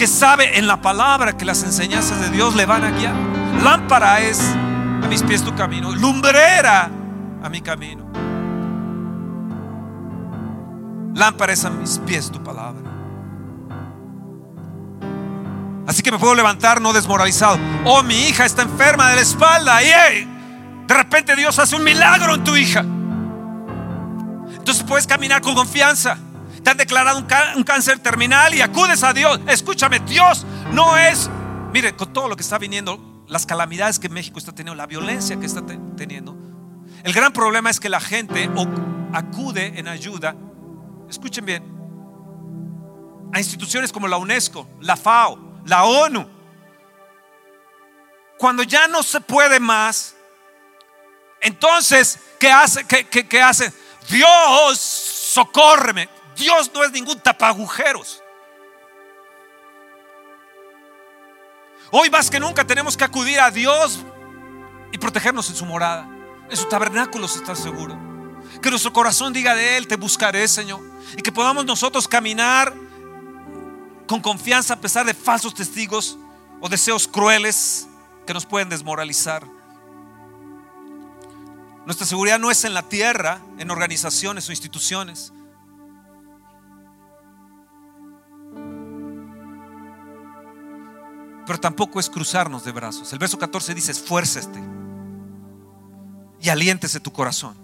que 0.00 0.06
sabe 0.06 0.58
en 0.58 0.66
la 0.66 0.80
palabra 0.80 1.36
que 1.36 1.44
las 1.44 1.62
enseñanzas 1.62 2.18
de 2.22 2.30
Dios 2.30 2.54
le 2.56 2.64
van 2.64 2.84
a 2.84 2.90
guiar. 2.90 3.14
Lámpara 3.62 4.20
es 4.20 4.40
a 4.40 5.06
mis 5.08 5.22
pies 5.22 5.44
tu 5.44 5.54
camino, 5.54 5.92
lumbrera 5.92 6.88
a 7.42 7.48
mi 7.50 7.60
camino. 7.60 8.10
Lámpara 11.14 11.52
es 11.52 11.66
a 11.66 11.70
mis 11.70 11.98
pies 11.98 12.30
tu 12.30 12.42
palabra. 12.42 12.80
Así 15.86 16.00
que 16.00 16.10
me 16.10 16.18
puedo 16.18 16.34
levantar 16.34 16.80
no 16.80 16.94
desmoralizado. 16.94 17.58
Oh, 17.84 18.02
mi 18.02 18.26
hija 18.26 18.46
está 18.46 18.62
enferma 18.62 19.10
de 19.10 19.16
la 19.16 19.20
espalda. 19.20 19.82
Y 19.82 20.24
de 20.86 20.94
repente 20.94 21.36
Dios 21.36 21.58
hace 21.58 21.76
un 21.76 21.84
milagro 21.84 22.36
en 22.36 22.42
tu 22.42 22.56
hija. 22.56 22.80
Entonces 24.56 24.82
puedes 24.82 25.06
caminar 25.06 25.42
con 25.42 25.54
confianza 25.54 26.16
te 26.62 26.70
han 26.70 26.76
declarado 26.76 27.18
un, 27.18 27.64
cáncer 27.64 27.98
terminal 28.00 28.54
y 28.54 28.60
acudes 28.60 29.02
a 29.02 29.12
Dios. 29.12 29.40
Escúchame, 29.46 30.00
Dios 30.00 30.44
no 30.72 30.96
es, 30.96 31.30
mire, 31.72 31.96
con 31.96 32.12
todo 32.12 32.28
lo 32.28 32.36
que 32.36 32.42
está 32.42 32.58
viniendo, 32.58 33.24
las 33.28 33.46
calamidades 33.46 33.98
que 33.98 34.08
México 34.08 34.38
está 34.38 34.52
teniendo, 34.52 34.74
la 34.74 34.86
violencia 34.86 35.38
que 35.38 35.46
está 35.46 35.62
teniendo, 35.96 36.36
el 37.02 37.12
gran 37.12 37.32
problema 37.32 37.70
es 37.70 37.80
que 37.80 37.88
la 37.88 38.00
gente 38.00 38.50
acude 39.12 39.78
en 39.78 39.88
ayuda, 39.88 40.34
escuchen 41.08 41.44
bien, 41.44 41.80
a 43.32 43.38
instituciones 43.38 43.92
como 43.92 44.08
la 44.08 44.16
UNESCO, 44.16 44.68
la 44.80 44.96
FAO, 44.96 45.62
la 45.66 45.84
ONU. 45.84 46.28
Cuando 48.38 48.62
ya 48.62 48.88
no 48.88 49.02
se 49.02 49.20
puede 49.20 49.60
más, 49.60 50.14
entonces, 51.40 52.18
¿qué 52.38 52.50
hace? 52.50 52.84
¿Qué, 52.84 53.06
qué, 53.06 53.26
qué 53.26 53.40
hace? 53.40 53.72
Dios, 54.08 54.78
socórreme. 54.78 56.08
Dios 56.40 56.70
no 56.74 56.82
es 56.82 56.90
ningún 56.90 57.20
tapagujeros. 57.20 58.22
Hoy 61.92 62.08
más 62.08 62.30
que 62.30 62.40
nunca 62.40 62.66
tenemos 62.66 62.96
que 62.96 63.04
acudir 63.04 63.38
a 63.40 63.50
Dios 63.50 64.00
y 64.90 64.98
protegernos 64.98 65.50
en 65.50 65.56
su 65.56 65.66
morada. 65.66 66.08
En 66.48 66.56
su 66.56 66.66
tabernáculo 66.66 67.28
se 67.28 67.38
está 67.38 67.54
seguro. 67.54 67.98
Que 68.62 68.70
nuestro 68.70 68.92
corazón 68.92 69.32
diga 69.32 69.54
de 69.54 69.76
Él, 69.76 69.86
te 69.86 69.96
buscaré, 69.96 70.48
Señor. 70.48 70.80
Y 71.16 71.22
que 71.22 71.30
podamos 71.30 71.64
nosotros 71.64 72.08
caminar 72.08 72.74
con 74.06 74.20
confianza 74.20 74.74
a 74.74 74.80
pesar 74.80 75.04
de 75.06 75.14
falsos 75.14 75.54
testigos 75.54 76.16
o 76.60 76.68
deseos 76.68 77.06
crueles 77.06 77.86
que 78.26 78.34
nos 78.34 78.46
pueden 78.46 78.68
desmoralizar. 78.68 79.46
Nuestra 81.86 82.06
seguridad 82.06 82.38
no 82.38 82.50
es 82.50 82.64
en 82.64 82.74
la 82.74 82.82
tierra, 82.82 83.40
en 83.58 83.70
organizaciones 83.70 84.48
o 84.48 84.52
instituciones. 84.52 85.32
Pero 91.50 91.58
tampoco 91.58 91.98
es 91.98 92.08
cruzarnos 92.08 92.64
de 92.64 92.70
brazos. 92.70 93.12
El 93.12 93.18
verso 93.18 93.36
14 93.36 93.74
dice, 93.74 93.90
esfuérceste 93.90 94.60
y 96.40 96.48
aliéntese 96.48 97.00
tu 97.00 97.12
corazón. 97.12 97.56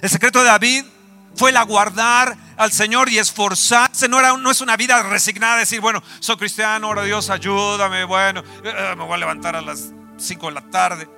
El 0.00 0.08
secreto 0.08 0.38
de 0.38 0.46
David 0.46 0.86
fue 1.34 1.50
el 1.50 1.58
aguardar 1.58 2.34
al 2.56 2.72
Señor 2.72 3.10
y 3.10 3.18
esforzarse. 3.18 4.08
No, 4.08 4.18
era, 4.18 4.38
no 4.38 4.50
es 4.50 4.62
una 4.62 4.74
vida 4.78 5.02
resignada, 5.02 5.58
decir, 5.58 5.82
bueno, 5.82 6.02
soy 6.20 6.38
cristiano, 6.38 6.86
ahora 6.86 7.02
Dios, 7.02 7.28
ayúdame, 7.28 8.04
bueno, 8.04 8.42
eh, 8.64 8.94
me 8.96 9.04
voy 9.04 9.16
a 9.16 9.18
levantar 9.18 9.54
a 9.54 9.60
las 9.60 9.92
5 10.16 10.46
de 10.46 10.52
la 10.52 10.70
tarde. 10.70 11.10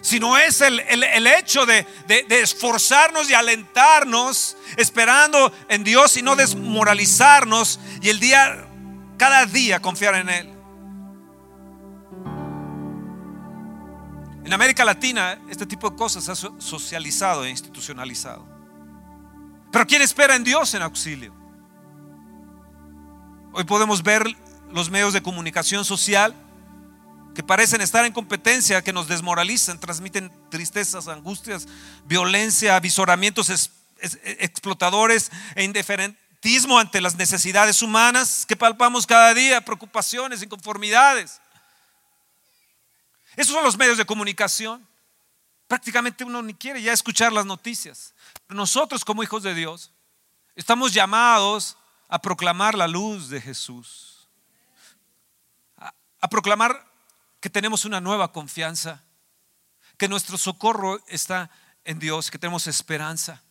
Sino 0.00 0.38
es 0.38 0.62
el, 0.62 0.80
hecho 1.26 1.66
de, 1.66 1.86
de 2.06 2.40
esforzarnos 2.40 3.28
y 3.28 3.34
alentarnos, 3.34 4.56
esperando 4.78 5.52
en 5.68 5.84
Dios 5.84 6.16
y 6.16 6.22
no 6.22 6.36
desmoralizarnos. 6.36 7.78
Y 8.00 8.08
el 8.08 8.18
día 8.18 8.70
cada 9.16 9.46
día 9.46 9.80
confiar 9.80 10.14
en 10.16 10.28
Él. 10.28 10.50
En 14.44 14.52
América 14.52 14.84
Latina 14.84 15.38
este 15.48 15.66
tipo 15.66 15.90
de 15.90 15.96
cosas 15.96 16.24
se 16.24 16.32
ha 16.32 16.34
socializado 16.34 17.44
e 17.44 17.50
institucionalizado. 17.50 18.46
Pero 19.72 19.86
¿quién 19.86 20.02
espera 20.02 20.36
en 20.36 20.44
Dios 20.44 20.74
en 20.74 20.82
auxilio? 20.82 21.34
Hoy 23.52 23.64
podemos 23.64 24.02
ver 24.02 24.24
los 24.70 24.90
medios 24.90 25.12
de 25.12 25.22
comunicación 25.22 25.84
social 25.84 26.34
que 27.34 27.42
parecen 27.42 27.80
estar 27.80 28.04
en 28.04 28.12
competencia, 28.12 28.82
que 28.82 28.92
nos 28.92 29.08
desmoralizan, 29.08 29.80
transmiten 29.80 30.30
tristezas, 30.50 31.08
angustias, 31.08 31.66
violencia, 32.04 32.76
avisoramientos 32.76 33.70
explotadores 33.98 35.32
e 35.54 35.64
indiferentes 35.64 36.23
ante 36.78 37.00
las 37.00 37.14
necesidades 37.14 37.80
humanas 37.80 38.44
que 38.44 38.56
palpamos 38.56 39.06
cada 39.06 39.32
día, 39.32 39.64
preocupaciones, 39.64 40.42
inconformidades. 40.42 41.40
Esos 43.34 43.54
son 43.54 43.64
los 43.64 43.78
medios 43.78 43.96
de 43.96 44.04
comunicación. 44.04 44.86
Prácticamente 45.66 46.22
uno 46.22 46.42
ni 46.42 46.52
quiere 46.52 46.82
ya 46.82 46.92
escuchar 46.92 47.32
las 47.32 47.46
noticias. 47.46 48.12
Nosotros 48.48 49.04
como 49.06 49.22
hijos 49.22 49.42
de 49.42 49.54
Dios 49.54 49.92
estamos 50.54 50.92
llamados 50.92 51.78
a 52.08 52.20
proclamar 52.20 52.74
la 52.74 52.88
luz 52.88 53.30
de 53.30 53.40
Jesús. 53.40 54.28
A 56.20 56.28
proclamar 56.28 56.86
que 57.40 57.48
tenemos 57.48 57.86
una 57.86 58.02
nueva 58.02 58.32
confianza, 58.32 59.02
que 59.96 60.08
nuestro 60.08 60.36
socorro 60.36 61.02
está 61.08 61.50
en 61.84 61.98
Dios, 61.98 62.30
que 62.30 62.38
tenemos 62.38 62.66
esperanza. 62.66 63.42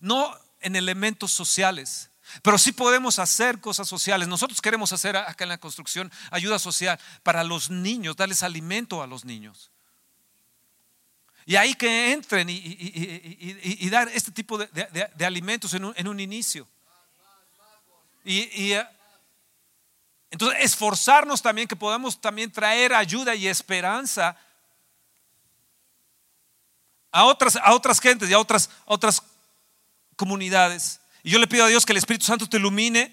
No 0.00 0.32
en 0.60 0.76
elementos 0.76 1.32
sociales, 1.32 2.10
pero 2.42 2.58
sí 2.58 2.72
podemos 2.72 3.18
hacer 3.18 3.60
cosas 3.60 3.88
sociales. 3.88 4.28
Nosotros 4.28 4.60
queremos 4.60 4.92
hacer 4.92 5.16
acá 5.16 5.44
en 5.44 5.50
la 5.50 5.58
construcción 5.58 6.10
ayuda 6.30 6.58
social 6.58 6.98
para 7.22 7.44
los 7.44 7.70
niños, 7.70 8.16
darles 8.16 8.42
alimento 8.42 9.02
a 9.02 9.06
los 9.06 9.24
niños. 9.24 9.70
Y 11.48 11.54
ahí 11.54 11.74
que 11.74 12.12
entren 12.12 12.48
y, 12.50 13.88
dar 13.88 14.08
este 14.08 14.32
tipo 14.32 14.58
de, 14.58 15.24
alimentos 15.24 15.74
en 15.74 16.08
un, 16.08 16.20
inicio. 16.20 16.66
Y, 18.24 18.72
eh, 18.72 18.84
entonces 20.32 20.58
esforzarnos 20.60 21.40
también 21.40 21.68
que 21.68 21.76
podamos 21.76 22.20
también 22.20 22.50
traer 22.50 22.92
ayuda 22.92 23.34
y 23.36 23.46
esperanza 23.46 24.36
a 27.12 27.24
otras, 27.24 27.56
a 27.56 27.72
otras 27.72 28.00
gentes 28.00 28.28
y 28.28 28.32
a 28.32 28.38
otras, 28.40 28.68
otras 28.84 29.22
comunidades. 30.16 31.00
Y 31.26 31.30
yo 31.30 31.40
le 31.40 31.48
pido 31.48 31.64
a 31.64 31.68
Dios 31.68 31.84
que 31.84 31.92
el 31.92 31.96
Espíritu 31.96 32.24
Santo 32.24 32.48
te 32.48 32.56
ilumine 32.56 33.12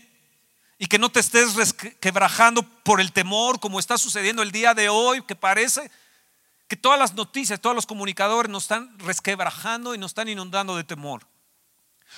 y 0.77 0.85
que 0.85 0.99
no 0.99 1.09
te 1.09 1.19
estés 1.19 1.73
quebrajando 1.99 2.61
por 2.61 3.01
el 3.01 3.11
temor 3.11 3.59
como 3.59 3.79
está 3.79 3.97
sucediendo 3.97 4.43
el 4.43 4.51
día 4.51 4.75
de 4.75 4.87
hoy, 4.87 5.23
que 5.23 5.35
parece 5.35 5.89
que 6.67 6.75
todas 6.75 6.99
las 6.99 7.15
noticias, 7.15 7.59
todos 7.59 7.75
los 7.75 7.87
comunicadores 7.87 8.51
nos 8.51 8.65
están 8.65 8.99
resquebrajando 8.99 9.95
y 9.95 9.97
nos 9.97 10.11
están 10.11 10.29
inundando 10.29 10.75
de 10.75 10.83
temor. 10.83 11.25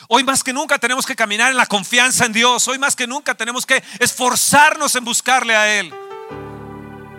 Hoy 0.10 0.26
más 0.26 0.44
que 0.44 0.52
nunca 0.52 0.78
tenemos 0.80 1.06
que 1.06 1.16
caminar 1.16 1.52
en 1.52 1.58
la 1.58 1.66
confianza 1.66 2.26
en 2.26 2.34
Dios. 2.34 2.68
Hoy 2.68 2.78
más 2.78 2.98
que 2.98 3.08
nunca 3.08 3.34
tenemos 3.34 3.66
que 3.66 3.82
esforzarnos 3.98 4.94
en 4.98 5.06
buscarle 5.06 5.56
a 5.56 5.80
Él. 5.80 5.94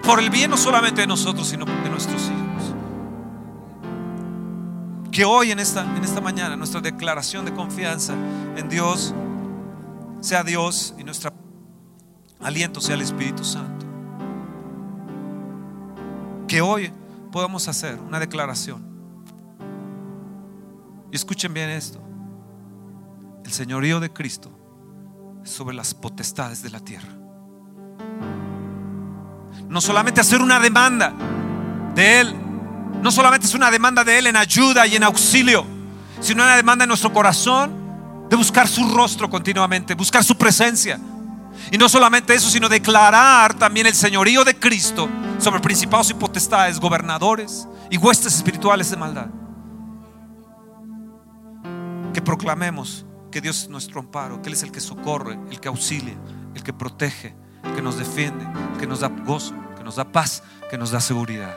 Por 0.02 0.20
el 0.20 0.28
bien 0.28 0.50
no 0.50 0.58
solamente 0.58 1.00
de 1.00 1.06
nosotros, 1.06 1.48
sino 1.48 1.64
de 1.64 1.88
nuestros 1.88 2.20
hijos 2.24 2.45
que 5.16 5.24
hoy 5.24 5.50
en 5.50 5.58
esta, 5.58 5.80
en 5.82 6.04
esta 6.04 6.20
mañana 6.20 6.56
nuestra 6.56 6.82
declaración 6.82 7.46
de 7.46 7.54
confianza 7.54 8.12
en 8.54 8.68
Dios 8.68 9.14
sea 10.20 10.44
Dios 10.44 10.92
y 10.98 11.04
nuestro 11.04 11.32
aliento 12.38 12.82
sea 12.82 12.96
el 12.96 13.00
Espíritu 13.00 13.42
Santo. 13.42 13.86
Que 16.46 16.60
hoy 16.60 16.92
podamos 17.32 17.66
hacer 17.66 17.98
una 17.98 18.20
declaración 18.20 18.84
Y 21.10 21.16
escuchen 21.16 21.54
bien 21.54 21.70
esto. 21.70 21.98
El 23.42 23.52
señorío 23.52 24.00
de 24.00 24.12
Cristo 24.12 24.50
sobre 25.44 25.74
las 25.74 25.94
potestades 25.94 26.62
de 26.62 26.68
la 26.68 26.80
tierra. 26.80 27.08
No 29.66 29.80
solamente 29.80 30.20
hacer 30.20 30.42
una 30.42 30.60
demanda 30.60 31.14
de 31.94 32.20
Él, 32.20 32.45
no 33.02 33.10
solamente 33.10 33.46
es 33.46 33.54
una 33.54 33.70
demanda 33.70 34.04
de 34.04 34.18
Él 34.18 34.26
en 34.26 34.36
ayuda 34.36 34.86
y 34.86 34.96
en 34.96 35.04
auxilio, 35.04 35.64
sino 36.20 36.42
una 36.42 36.56
demanda 36.56 36.84
en 36.84 36.88
nuestro 36.88 37.12
corazón 37.12 37.86
de 38.28 38.36
buscar 38.36 38.66
su 38.68 38.88
rostro 38.88 39.30
continuamente, 39.30 39.94
buscar 39.94 40.24
su 40.24 40.36
presencia. 40.36 40.98
Y 41.70 41.78
no 41.78 41.88
solamente 41.88 42.34
eso, 42.34 42.50
sino 42.50 42.68
declarar 42.68 43.54
también 43.54 43.86
el 43.86 43.94
señorío 43.94 44.44
de 44.44 44.58
Cristo 44.58 45.08
sobre 45.38 45.60
principados 45.60 46.10
y 46.10 46.14
potestades, 46.14 46.80
gobernadores 46.80 47.66
y 47.90 47.96
huestes 47.96 48.34
espirituales 48.34 48.90
de 48.90 48.96
maldad. 48.96 49.26
Que 52.12 52.22
proclamemos 52.22 53.04
que 53.30 53.40
Dios 53.40 53.62
es 53.62 53.68
nuestro 53.68 54.00
amparo, 54.00 54.40
que 54.42 54.48
Él 54.48 54.54
es 54.54 54.62
el 54.62 54.72
que 54.72 54.80
socorre, 54.80 55.38
el 55.50 55.60
que 55.60 55.68
auxilia, 55.68 56.16
el 56.54 56.62
que 56.62 56.72
protege, 56.72 57.34
el 57.64 57.74
que 57.74 57.82
nos 57.82 57.98
defiende, 57.98 58.46
el 58.72 58.78
que 58.78 58.86
nos 58.86 59.00
da 59.00 59.08
gozo, 59.08 59.54
que 59.76 59.84
nos 59.84 59.96
da 59.96 60.04
paz, 60.04 60.42
que 60.70 60.78
nos 60.78 60.90
da 60.90 61.00
seguridad. 61.00 61.56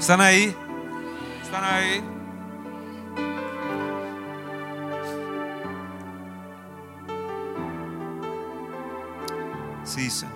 ¿Están 0.00 0.22
ahí? 0.22 0.56
¿Están 1.42 1.62
ahí? 1.62 2.02
Sí, 9.84 10.08
Señor. 10.08 10.34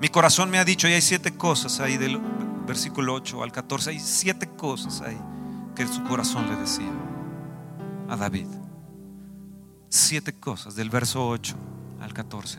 Mi 0.00 0.08
corazón 0.10 0.50
me 0.50 0.58
ha 0.58 0.66
dicho, 0.66 0.86
y 0.86 0.92
hay 0.92 1.00
siete 1.00 1.34
cosas 1.34 1.80
ahí 1.80 1.96
del 1.96 2.20
versículo 2.66 3.14
8 3.14 3.42
al 3.42 3.52
14, 3.52 3.90
hay 3.90 3.98
siete 3.98 4.48
cosas 4.48 5.00
ahí 5.00 5.18
que 5.74 5.86
su 5.86 6.04
corazón 6.04 6.46
le 6.50 6.56
decía 6.56 6.92
a 8.10 8.16
David. 8.16 8.48
Siete 9.88 10.34
cosas 10.34 10.74
del 10.76 10.90
verso 10.90 11.26
8 11.26 11.56
al 12.02 12.12
14. 12.12 12.58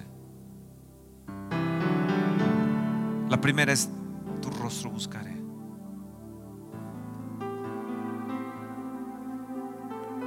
La 3.30 3.40
primera 3.42 3.72
es, 3.72 3.90
tu 4.44 4.50
rostro 4.52 4.90
buscaré. 4.90 5.42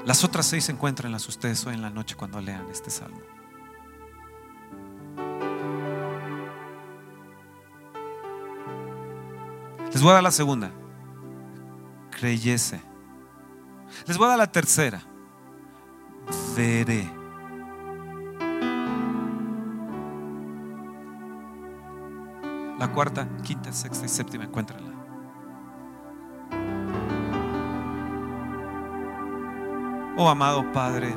Las 0.07 0.25
otras 0.25 0.47
seis 0.47 0.65
se 0.65 0.73
encuentran 0.73 1.09
en 1.09 1.13
las 1.13 1.29
ustedes 1.29 1.67
hoy 1.67 1.75
en 1.75 1.83
la 1.83 1.91
noche 1.91 2.17
cuando 2.17 2.41
lean 2.41 2.67
este 2.71 2.91
salmo. 2.91 3.21
Les 9.93 10.01
voy 10.01 10.11
a 10.11 10.15
dar 10.15 10.23
la 10.23 10.31
segunda. 10.31 10.71
Creyese. 12.11 12.81
Les 14.07 14.17
voy 14.17 14.27
a 14.27 14.31
dar 14.31 14.39
la 14.39 14.51
tercera. 14.51 15.03
Veré. 16.57 17.16
Cuarta, 22.95 23.29
quinta, 23.43 23.73
sexta 23.73 24.07
y 24.07 24.09
séptima, 24.09 24.45
encuéntrala. 24.45 24.89
Oh 30.17 30.31
amado 30.31 30.73
Padre, 30.73 31.15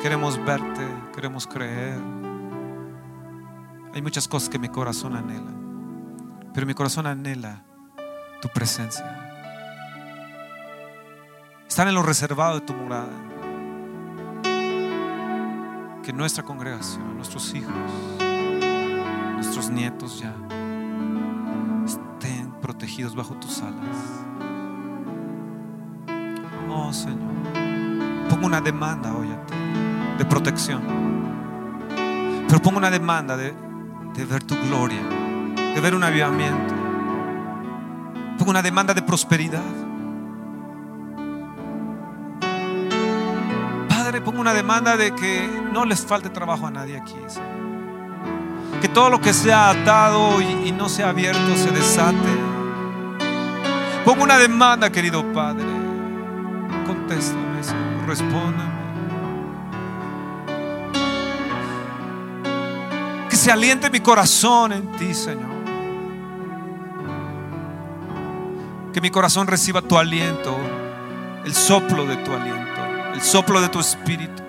queremos 0.00 0.38
verte, 0.44 0.86
queremos 1.12 1.44
creer. 1.48 2.00
Hay 3.92 4.00
muchas 4.00 4.28
cosas 4.28 4.48
que 4.48 4.60
mi 4.60 4.68
corazón 4.68 5.16
anhela, 5.16 5.50
pero 6.54 6.66
mi 6.66 6.74
corazón 6.74 7.08
anhela 7.08 7.64
tu 8.40 8.48
presencia. 8.48 9.32
Están 11.66 11.88
en 11.88 11.94
lo 11.94 12.02
reservado 12.04 12.60
de 12.60 12.60
tu 12.60 12.74
morada. 12.74 13.10
Que 16.04 16.12
nuestra 16.12 16.44
congregación, 16.44 17.16
nuestros 17.16 17.52
hijos, 17.54 17.72
nuestros 19.34 19.68
nietos 19.68 20.20
ya 20.20 20.32
bajo 23.14 23.34
tus 23.34 23.62
alas. 23.62 23.96
Oh 26.68 26.92
Señor, 26.92 27.18
pongo 28.28 28.46
una 28.46 28.60
demanda 28.60 29.14
hoy 29.14 29.28
a 29.30 29.46
ti 29.46 29.54
de 30.18 30.24
protección. 30.24 30.82
Pero 32.46 32.60
pongo 32.60 32.78
una 32.78 32.90
demanda 32.90 33.36
de, 33.36 33.54
de 34.14 34.24
ver 34.26 34.42
tu 34.44 34.56
gloria, 34.56 35.00
de 35.74 35.80
ver 35.80 35.94
un 35.94 36.04
avivamiento 36.04 36.82
Pongo 38.42 38.50
una 38.50 38.62
demanda 38.62 38.92
de 38.92 39.02
prosperidad. 39.02 39.62
Padre, 43.88 44.20
pongo 44.20 44.40
una 44.40 44.52
demanda 44.52 44.96
de 44.96 45.14
que 45.14 45.48
no 45.72 45.84
les 45.84 46.04
falte 46.04 46.28
trabajo 46.28 46.66
a 46.66 46.70
nadie 46.72 46.96
aquí. 46.96 47.14
Que 48.80 48.88
todo 48.88 49.10
lo 49.10 49.20
que 49.20 49.32
sea 49.32 49.70
atado 49.70 50.40
y 50.40 50.72
no 50.72 50.88
sea 50.88 51.10
abierto 51.10 51.56
se 51.56 51.70
desate. 51.70 52.51
Pongo 54.04 54.24
una 54.24 54.36
demanda, 54.36 54.90
querido 54.90 55.24
Padre. 55.32 55.64
Contéstame, 56.86 57.62
Señor. 57.62 58.06
Respóndame. 58.06 58.72
Que 63.30 63.36
se 63.36 63.52
aliente 63.52 63.90
mi 63.90 64.00
corazón 64.00 64.72
en 64.72 64.90
ti, 64.92 65.14
Señor. 65.14 65.52
Que 68.92 69.00
mi 69.00 69.10
corazón 69.10 69.46
reciba 69.46 69.80
tu 69.80 69.96
aliento, 69.96 70.56
el 71.44 71.54
soplo 71.54 72.04
de 72.04 72.16
tu 72.16 72.32
aliento, 72.32 72.80
el 73.14 73.22
soplo 73.22 73.60
de 73.60 73.68
tu 73.68 73.80
espíritu. 73.80 74.42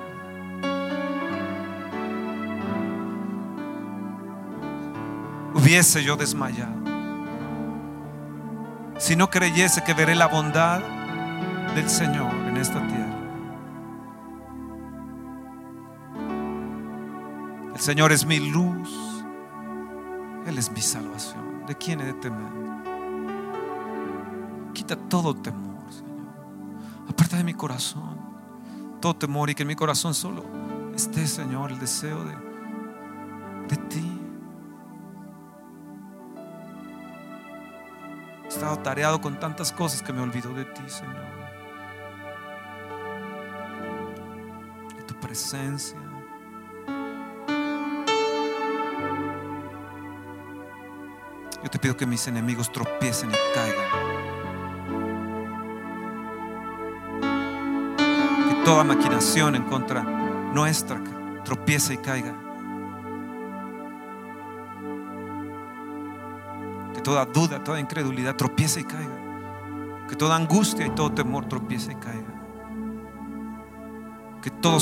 Hubiese 5.54 6.04
yo 6.04 6.18
desmayado 6.18 6.83
si 9.04 9.18
no 9.18 9.30
creyese 9.30 9.84
que 9.84 9.94
veré 9.94 10.16
la 10.16 10.28
bondad 10.28 10.80
del 11.76 11.90
Señor 11.90 12.34
en 12.48 12.56
esta 12.56 12.80
tierra. 12.88 13.20
El 17.76 17.82
Señor 17.82 18.14
es 18.14 18.26
mi 18.26 18.40
luz, 18.40 18.90
Él 20.48 20.58
es 20.58 20.72
mi 20.72 20.80
salvación. 20.80 21.66
¿De 21.68 21.76
quién 21.76 22.00
he 22.00 22.06
de 22.06 22.14
temer? 22.14 22.54
Quita 24.72 24.96
todo 24.96 25.36
temor, 25.36 25.92
Señor. 25.92 26.24
Aparta 27.10 27.36
de 27.36 27.44
mi 27.44 27.54
corazón 27.54 28.18
todo 29.02 29.18
temor 29.18 29.50
y 29.50 29.56
que 29.56 29.64
en 29.64 29.68
mi 29.68 29.76
corazón 29.76 30.14
solo 30.14 30.46
esté, 30.96 31.28
Señor, 31.28 31.74
el 31.74 31.80
deseo 31.80 32.24
de, 32.24 32.38
de 33.68 33.76
ti. 33.90 34.13
He 38.54 38.56
estado 38.56 38.78
tareado 38.78 39.20
con 39.20 39.40
tantas 39.40 39.72
cosas 39.72 40.04
que 40.04 40.14
me 40.14 40.22
olvido 40.22 40.54
de 40.54 40.64
ti, 40.64 40.84
Señor. 40.86 41.26
De 44.96 45.02
tu 45.02 45.20
presencia. 45.20 45.98
Yo 51.64 51.70
te 51.72 51.80
pido 51.80 51.98
que 51.98 52.06
mis 52.06 52.28
enemigos 52.28 52.72
tropiecen 52.72 53.32
y 53.32 53.56
caigan. 53.56 54.04
toda 58.64 58.84
maquinación 58.86 59.56
en 59.56 59.64
contra 59.64 60.04
nuestra 60.04 61.02
tropiece 61.44 61.96
y 61.96 61.98
caiga. 61.98 62.43
Toda 67.04 67.26
duda, 67.26 67.64
toda 67.64 67.80
incredulidad 67.80 68.36
tropiece 68.36 68.82
y 68.82 68.84
caiga. 68.84 70.08
Que 70.08 70.16
toda 70.16 70.36
angustia 70.36 70.86
y 70.86 70.90
todo 70.92 71.12
temor 71.12 71.46
tropiece 71.46 71.92
y 71.92 71.96
caiga. 71.96 72.34
Que 74.42 74.50
todo 74.50 74.78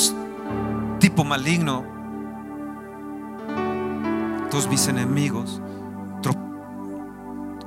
tipo 0.99 1.23
maligno, 1.23 1.83
todos 4.49 4.67
mis 4.67 4.87
enemigos, 4.87 5.61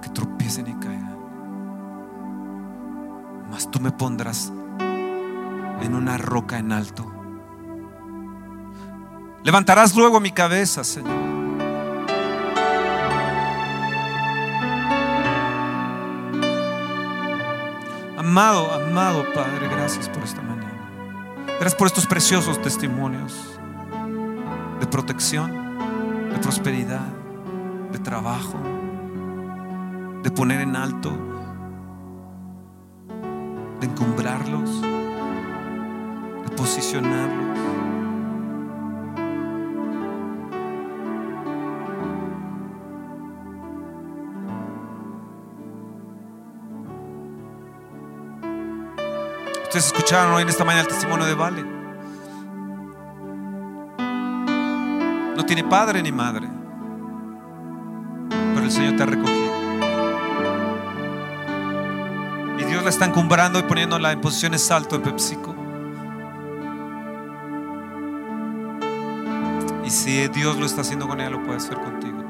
que 0.05 0.11
tropiecen 0.11 0.67
y 0.67 0.75
caigan. 0.75 1.17
Mas 3.51 3.71
tú 3.71 3.81
me 3.81 3.91
pondrás 3.91 4.53
en 5.81 5.95
una 5.95 6.19
roca 6.19 6.59
en 6.59 6.73
alto. 6.73 7.11
Levantarás 9.43 9.95
luego 9.97 10.21
mi 10.21 10.31
cabeza, 10.31 10.85
Señor. 10.85 11.34
Amado, 18.35 18.73
amado 18.73 19.25
Padre, 19.33 19.69
gracias 19.69 20.09
por 20.09 20.25
esta 20.25 20.43
mañana. 20.43 20.91
Gracias 21.47 21.77
por 21.77 21.87
estos 21.87 22.05
preciosos 22.05 22.61
testimonios 22.61 23.61
de 24.81 24.89
protección, 24.89 25.79
de 26.33 26.39
prosperidad, 26.41 27.07
de 27.93 27.99
trabajo, 28.01 28.59
de 30.25 30.33
poner 30.33 30.63
en 30.63 30.75
alto 30.75 31.13
de 33.79 33.87
encumbrarlos, 33.87 34.83
de 34.83 36.57
posicionarlos. 36.57 37.64
Ustedes 49.75 49.93
escucharon 49.93 50.33
hoy 50.33 50.43
en 50.43 50.49
esta 50.49 50.65
mañana 50.65 50.83
el 50.83 50.87
testimonio 50.87 51.27
de 51.27 51.35
Vale. 51.35 51.65
No 55.37 55.45
tiene 55.45 55.65
padre 55.65 56.01
ni 56.01 56.13
madre, 56.13 56.49
pero 58.55 58.65
el 58.65 58.71
Señor 58.71 58.95
te 58.95 59.03
ha 59.03 59.07
recogido. 59.07 59.53
Y 62.61 62.65
Dios 62.67 62.85
la 62.85 62.91
está 62.91 63.07
encumbrando 63.07 63.59
y 63.59 63.65
poniéndola 63.65 64.13
en 64.13 64.21
posiciones 64.21 64.65
salto 64.65 64.95
en 64.95 65.03
PepsiCo. 65.03 65.57
Y 69.85 69.91
si 69.91 70.29
Dios 70.29 70.57
lo 70.57 70.67
está 70.67 70.83
haciendo 70.83 71.09
con 71.09 71.21
ella, 71.21 71.31
lo 71.31 71.43
puede 71.43 71.57
hacer 71.57 71.81
contigo 71.81 72.24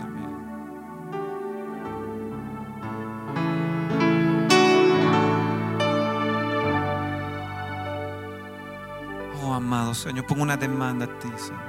Señor, 10.05 10.27
pongo 10.27 10.43
una 10.43 10.59
demanda 10.59 11.07
a 11.07 11.19
ti, 11.19 11.29
Señor. 11.35 11.63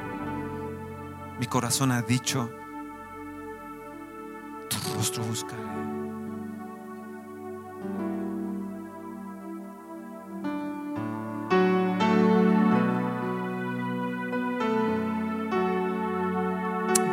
Mi 1.39 1.45
corazón 1.45 1.93
ha 1.93 2.01
dicho, 2.01 2.49
tu 4.67 4.75
rostro 4.93 5.23
buscaré. 5.23 5.63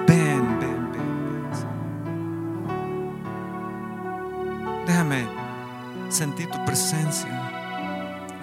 Ven, 0.08 0.58
ven, 0.58 0.92
ven. 0.92 1.52
Déjame 4.86 5.28
sentir 6.08 6.50
tu 6.50 6.64
presencia. 6.64 7.30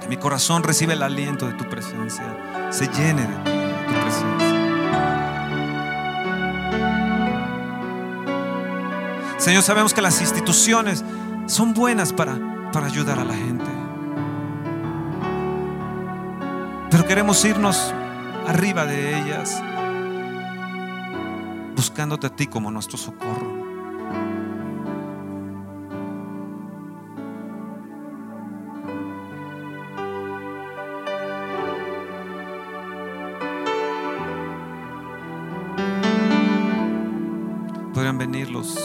Mi 0.07 0.15
corazón 0.15 0.63
reciba 0.63 0.93
el 0.93 1.03
aliento 1.03 1.45
de 1.45 1.55
tu 1.55 1.65
presencia. 1.69 2.23
Se 2.69 2.87
llene 2.87 3.21
de 3.21 3.35
ti, 3.35 3.51
de 3.51 3.83
tu 3.87 3.93
presencia. 4.01 4.49
Señor, 9.37 9.63
sabemos 9.63 9.93
que 9.93 10.01
las 10.01 10.21
instituciones 10.21 11.03
son 11.47 11.73
buenas 11.73 12.13
para, 12.13 12.37
para 12.71 12.87
ayudar 12.87 13.19
a 13.19 13.25
la 13.25 13.33
gente. 13.33 13.65
Pero 16.91 17.05
queremos 17.05 17.43
irnos 17.45 17.93
arriba 18.47 18.85
de 18.85 19.17
ellas, 19.19 19.61
buscándote 21.75 22.27
a 22.27 22.29
ti 22.29 22.47
como 22.47 22.71
nuestro 22.71 22.97
socorro. 22.97 23.58
Venir 38.29 38.51
los 38.51 38.77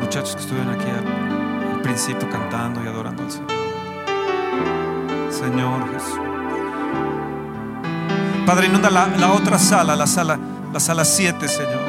muchachos 0.00 0.34
que 0.34 0.40
estuvieron 0.42 0.74
aquí 0.74 0.88
al, 0.90 1.80
principio 1.82 2.28
cantando 2.28 2.82
y 2.82 2.88
adorando 2.88 3.22
al 3.22 3.30
Señor. 3.30 3.50
Señor 5.30 5.92
Jesús. 5.92 6.18
Padre, 8.46 8.66
inunda 8.66 8.90
la, 8.90 9.32
otra 9.32 9.58
sala, 9.58 9.94
la 9.94 10.06
sala, 10.06 10.38
la 10.72 10.80
sala 10.80 11.04
7, 11.04 11.46
Señor. 11.46 11.82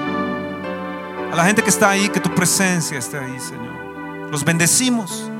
A 1.31 1.35
la 1.35 1.45
gente 1.45 1.63
que 1.63 1.69
está 1.69 1.89
ahí, 1.89 2.09
que 2.09 2.19
tu 2.19 2.29
presencia 2.35 2.99
esté 2.99 3.17
ahí, 3.17 3.39
Señor. 3.39 4.29
Los 4.29 4.43
bendecimos. 4.43 5.31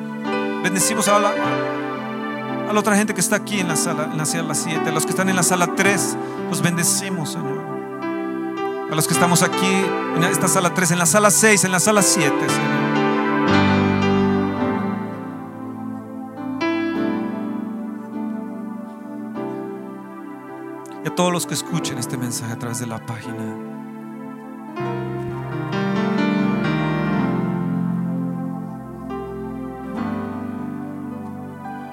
Bendecimos 0.64 1.08
a 1.10 1.18
a 1.18 2.74
la 2.74 2.80
otra 2.80 2.96
gente 2.96 3.14
que 3.14 3.22
está 3.22 3.36
aquí 3.36 3.60
en 3.60 3.68
la 3.68 3.76
sala, 3.76 4.10
en 4.12 4.18
la 4.18 4.26
sala 4.26 4.56
7. 4.56 4.90
A 4.90 4.92
los 4.92 5.04
que 5.04 5.12
están 5.12 5.30
en 5.30 5.36
la 5.36 5.44
sala 5.44 5.76
3, 5.76 6.18
los 6.50 6.62
bendecimos, 6.62 7.34
Señor. 7.34 7.65
A 8.92 8.96
los 8.96 9.08
que 9.08 9.14
estamos 9.14 9.42
aquí 9.42 9.84
en 10.16 10.24
esta 10.24 10.48
sala 10.48 10.74
3, 10.74 10.92
en 10.92 11.00
la 11.00 11.06
sala 11.06 11.32
6, 11.32 11.64
en 11.66 11.72
la 11.72 11.80
sala 11.80 12.02
7, 12.02 12.30
Señor. 12.30 12.86
Y 21.04 21.08
a 21.08 21.16
todos 21.16 21.34
los 21.34 21.48
que 21.48 21.56
escuchen 21.56 21.98
este 21.98 22.18
mensaje 22.18 22.54
a 22.54 22.60
través 22.60 22.80
de 22.80 22.86
la 22.86 23.04
página. 23.06 23.76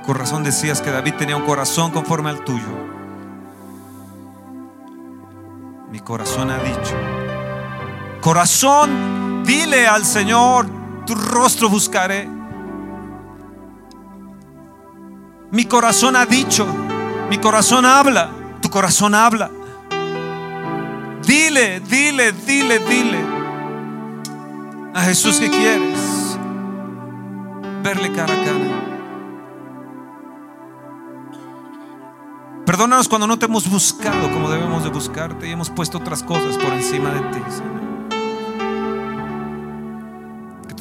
Con 0.05 0.17
razón 0.17 0.43
decías 0.45 0.83
que 0.83 0.91
David 0.91 1.15
tenía 1.15 1.37
un 1.37 1.45
corazón 1.45 1.91
conforme 1.91 2.29
al 2.29 2.45
tuyo. 2.45 2.69
Mi 5.91 6.01
corazón 6.01 6.49
dicho, 6.49 6.62
corazón, 8.23 9.43
dile 9.45 9.87
al 9.87 10.07
Señor, 10.07 10.67
tu 11.05 11.15
rostro 11.15 11.69
buscaré. 11.69 12.27
Mi 15.51 15.65
corazón 15.67 16.17
ha 16.17 16.25
dicho, 16.25 16.67
mi 17.29 17.37
corazón 17.39 17.85
habla, 17.85 18.31
tu 18.63 18.71
corazón 18.71 19.15
habla. 19.15 19.51
Dile, 21.27 21.81
dile, 21.81 22.33
dile, 22.33 22.79
dile 22.79 23.21
a 24.95 25.03
Jesús 25.03 25.39
que 25.39 25.51
quieres 25.51 26.39
verle 27.83 28.13
cara 28.13 28.33
a 28.33 28.45
cara. 28.45 28.83
Perdónanos 32.65 33.09
cuando 33.09 33.27
no 33.27 33.37
te 33.39 33.47
hemos 33.47 33.69
buscado 33.69 34.31
como 34.31 34.49
debemos 34.49 34.85
de 34.85 34.91
buscarte 34.91 35.49
y 35.49 35.51
hemos 35.51 35.71
puesto 35.71 35.99
otras 35.99 36.23
cosas 36.23 36.57
por 36.57 36.73
encima 36.73 37.11
de 37.11 37.21
ti, 37.21 37.41
Señor. 37.51 37.92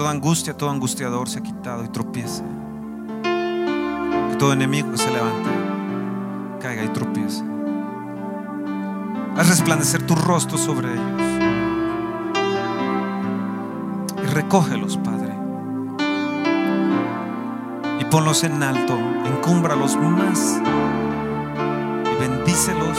Toda 0.01 0.09
angustia, 0.09 0.57
todo 0.57 0.71
angustiador 0.71 1.29
se 1.29 1.37
ha 1.37 1.43
quitado 1.43 1.83
y 1.85 1.87
tropiece. 1.87 2.41
Que 3.21 4.35
todo 4.39 4.51
enemigo 4.51 4.89
que 4.89 4.97
se 4.97 5.11
levante 5.11 5.49
caiga 6.59 6.83
y 6.83 6.87
tropiece. 6.87 7.43
Haz 9.37 9.47
resplandecer 9.47 10.01
tu 10.07 10.15
rostro 10.15 10.57
sobre 10.57 10.91
ellos. 10.91 11.21
Y 14.23 14.25
recógelos, 14.25 14.97
Padre. 14.97 15.35
Y 17.99 18.05
ponlos 18.05 18.43
en 18.43 18.63
alto, 18.63 18.97
encúmbralos 19.27 19.97
más 19.97 20.59
bendícelos 22.19 22.97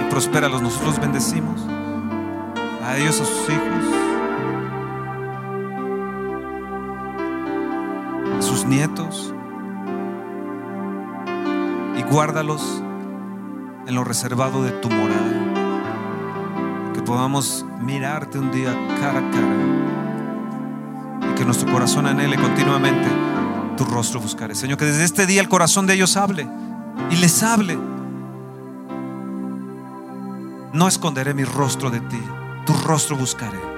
y 0.00 0.10
prospéralos. 0.10 0.62
Nosotros 0.62 1.00
bendecimos 1.00 1.60
a 2.84 2.96
ellos, 2.96 3.20
a 3.20 3.24
sus 3.24 3.50
hijos, 3.50 4.06
nietos 8.66 9.32
y 11.96 12.02
guárdalos 12.02 12.82
en 13.86 13.94
lo 13.94 14.04
reservado 14.04 14.62
de 14.62 14.72
tu 14.72 14.90
morada. 14.90 16.92
Que 16.94 17.00
podamos 17.02 17.64
mirarte 17.80 18.38
un 18.38 18.50
día 18.50 18.74
cara 19.00 19.20
a 19.20 19.30
cara 19.30 19.56
y 21.30 21.34
que 21.34 21.44
nuestro 21.44 21.70
corazón 21.72 22.06
anhele 22.06 22.36
continuamente 22.36 23.08
tu 23.76 23.84
rostro 23.84 24.20
buscaré. 24.20 24.54
Señor, 24.54 24.78
que 24.78 24.86
desde 24.86 25.04
este 25.04 25.26
día 25.26 25.40
el 25.40 25.48
corazón 25.48 25.86
de 25.86 25.94
ellos 25.94 26.16
hable 26.16 26.48
y 27.10 27.16
les 27.16 27.42
hable. 27.42 27.78
No 30.72 30.88
esconderé 30.88 31.32
mi 31.32 31.44
rostro 31.44 31.90
de 31.90 32.00
ti, 32.00 32.20
tu 32.66 32.74
rostro 32.84 33.16
buscaré. 33.16 33.75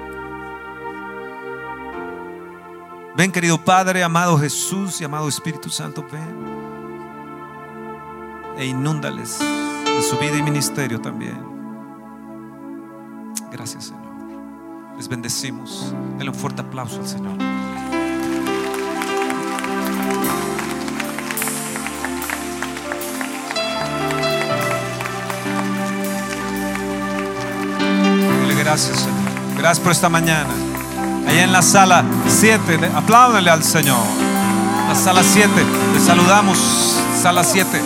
Ven 3.18 3.32
querido 3.32 3.58
Padre, 3.58 4.04
amado 4.04 4.38
Jesús 4.38 5.00
y 5.00 5.04
amado 5.04 5.28
Espíritu 5.28 5.68
Santo, 5.70 6.06
ven. 6.08 6.46
E 8.56 8.64
inúndales 8.64 9.40
de 9.40 10.02
su 10.08 10.16
vida 10.18 10.36
y 10.36 10.42
ministerio 10.42 11.00
también. 11.00 11.36
Gracias 13.50 13.86
Señor. 13.86 14.96
Les 14.96 15.08
bendecimos. 15.08 15.92
Denle 16.16 16.30
un 16.30 16.36
fuerte 16.36 16.62
aplauso 16.62 17.00
al 17.00 17.08
Señor. 17.08 17.36
Gracias, 28.56 28.98
Señor. 28.98 29.56
Gracias 29.56 29.80
por 29.80 29.92
esta 29.92 30.08
mañana. 30.10 30.67
Allá 31.28 31.44
en 31.44 31.52
la 31.52 31.60
sala 31.60 32.04
7, 32.26 32.90
apláudale 32.96 33.50
al 33.50 33.62
Señor. 33.62 33.98
La 34.88 34.94
sala 34.94 35.22
7, 35.22 35.50
le 35.92 36.00
saludamos. 36.00 36.58
Sala 37.20 37.44
7. 37.44 37.82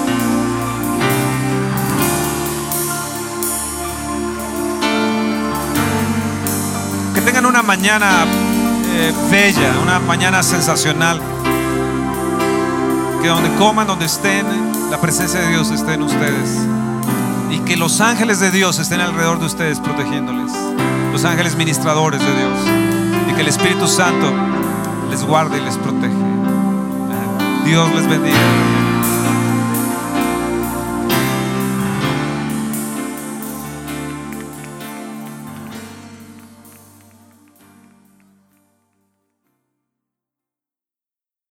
Que 7.14 7.20
tengan 7.22 7.46
una 7.46 7.62
mañana 7.62 8.24
eh, 8.94 9.12
bella, 9.28 9.74
una 9.82 9.98
mañana 9.98 10.44
sensacional. 10.44 11.20
Que 13.20 13.26
donde 13.26 13.52
coman, 13.56 13.88
donde 13.88 14.06
estén, 14.06 14.46
la 14.88 15.00
presencia 15.00 15.40
de 15.40 15.48
Dios 15.48 15.72
esté 15.72 15.94
en 15.94 16.02
ustedes. 16.02 16.60
Y 17.50 17.58
que 17.60 17.76
los 17.76 18.00
ángeles 18.00 18.38
de 18.38 18.52
Dios 18.52 18.78
estén 18.78 19.00
alrededor 19.00 19.40
de 19.40 19.46
ustedes 19.46 19.80
protegiéndoles. 19.80 20.52
Los 21.10 21.24
ángeles 21.24 21.56
ministradores 21.56 22.20
de 22.20 22.36
Dios. 22.36 22.91
Y 23.28 23.34
que 23.34 23.40
el 23.40 23.48
Espíritu 23.48 23.86
Santo 23.86 24.32
les 25.10 25.24
guarde 25.24 25.58
y 25.58 25.60
les 25.62 25.76
protege. 25.76 26.14
Dios 27.64 27.94
les 27.94 28.08
bendiga. 28.08 28.81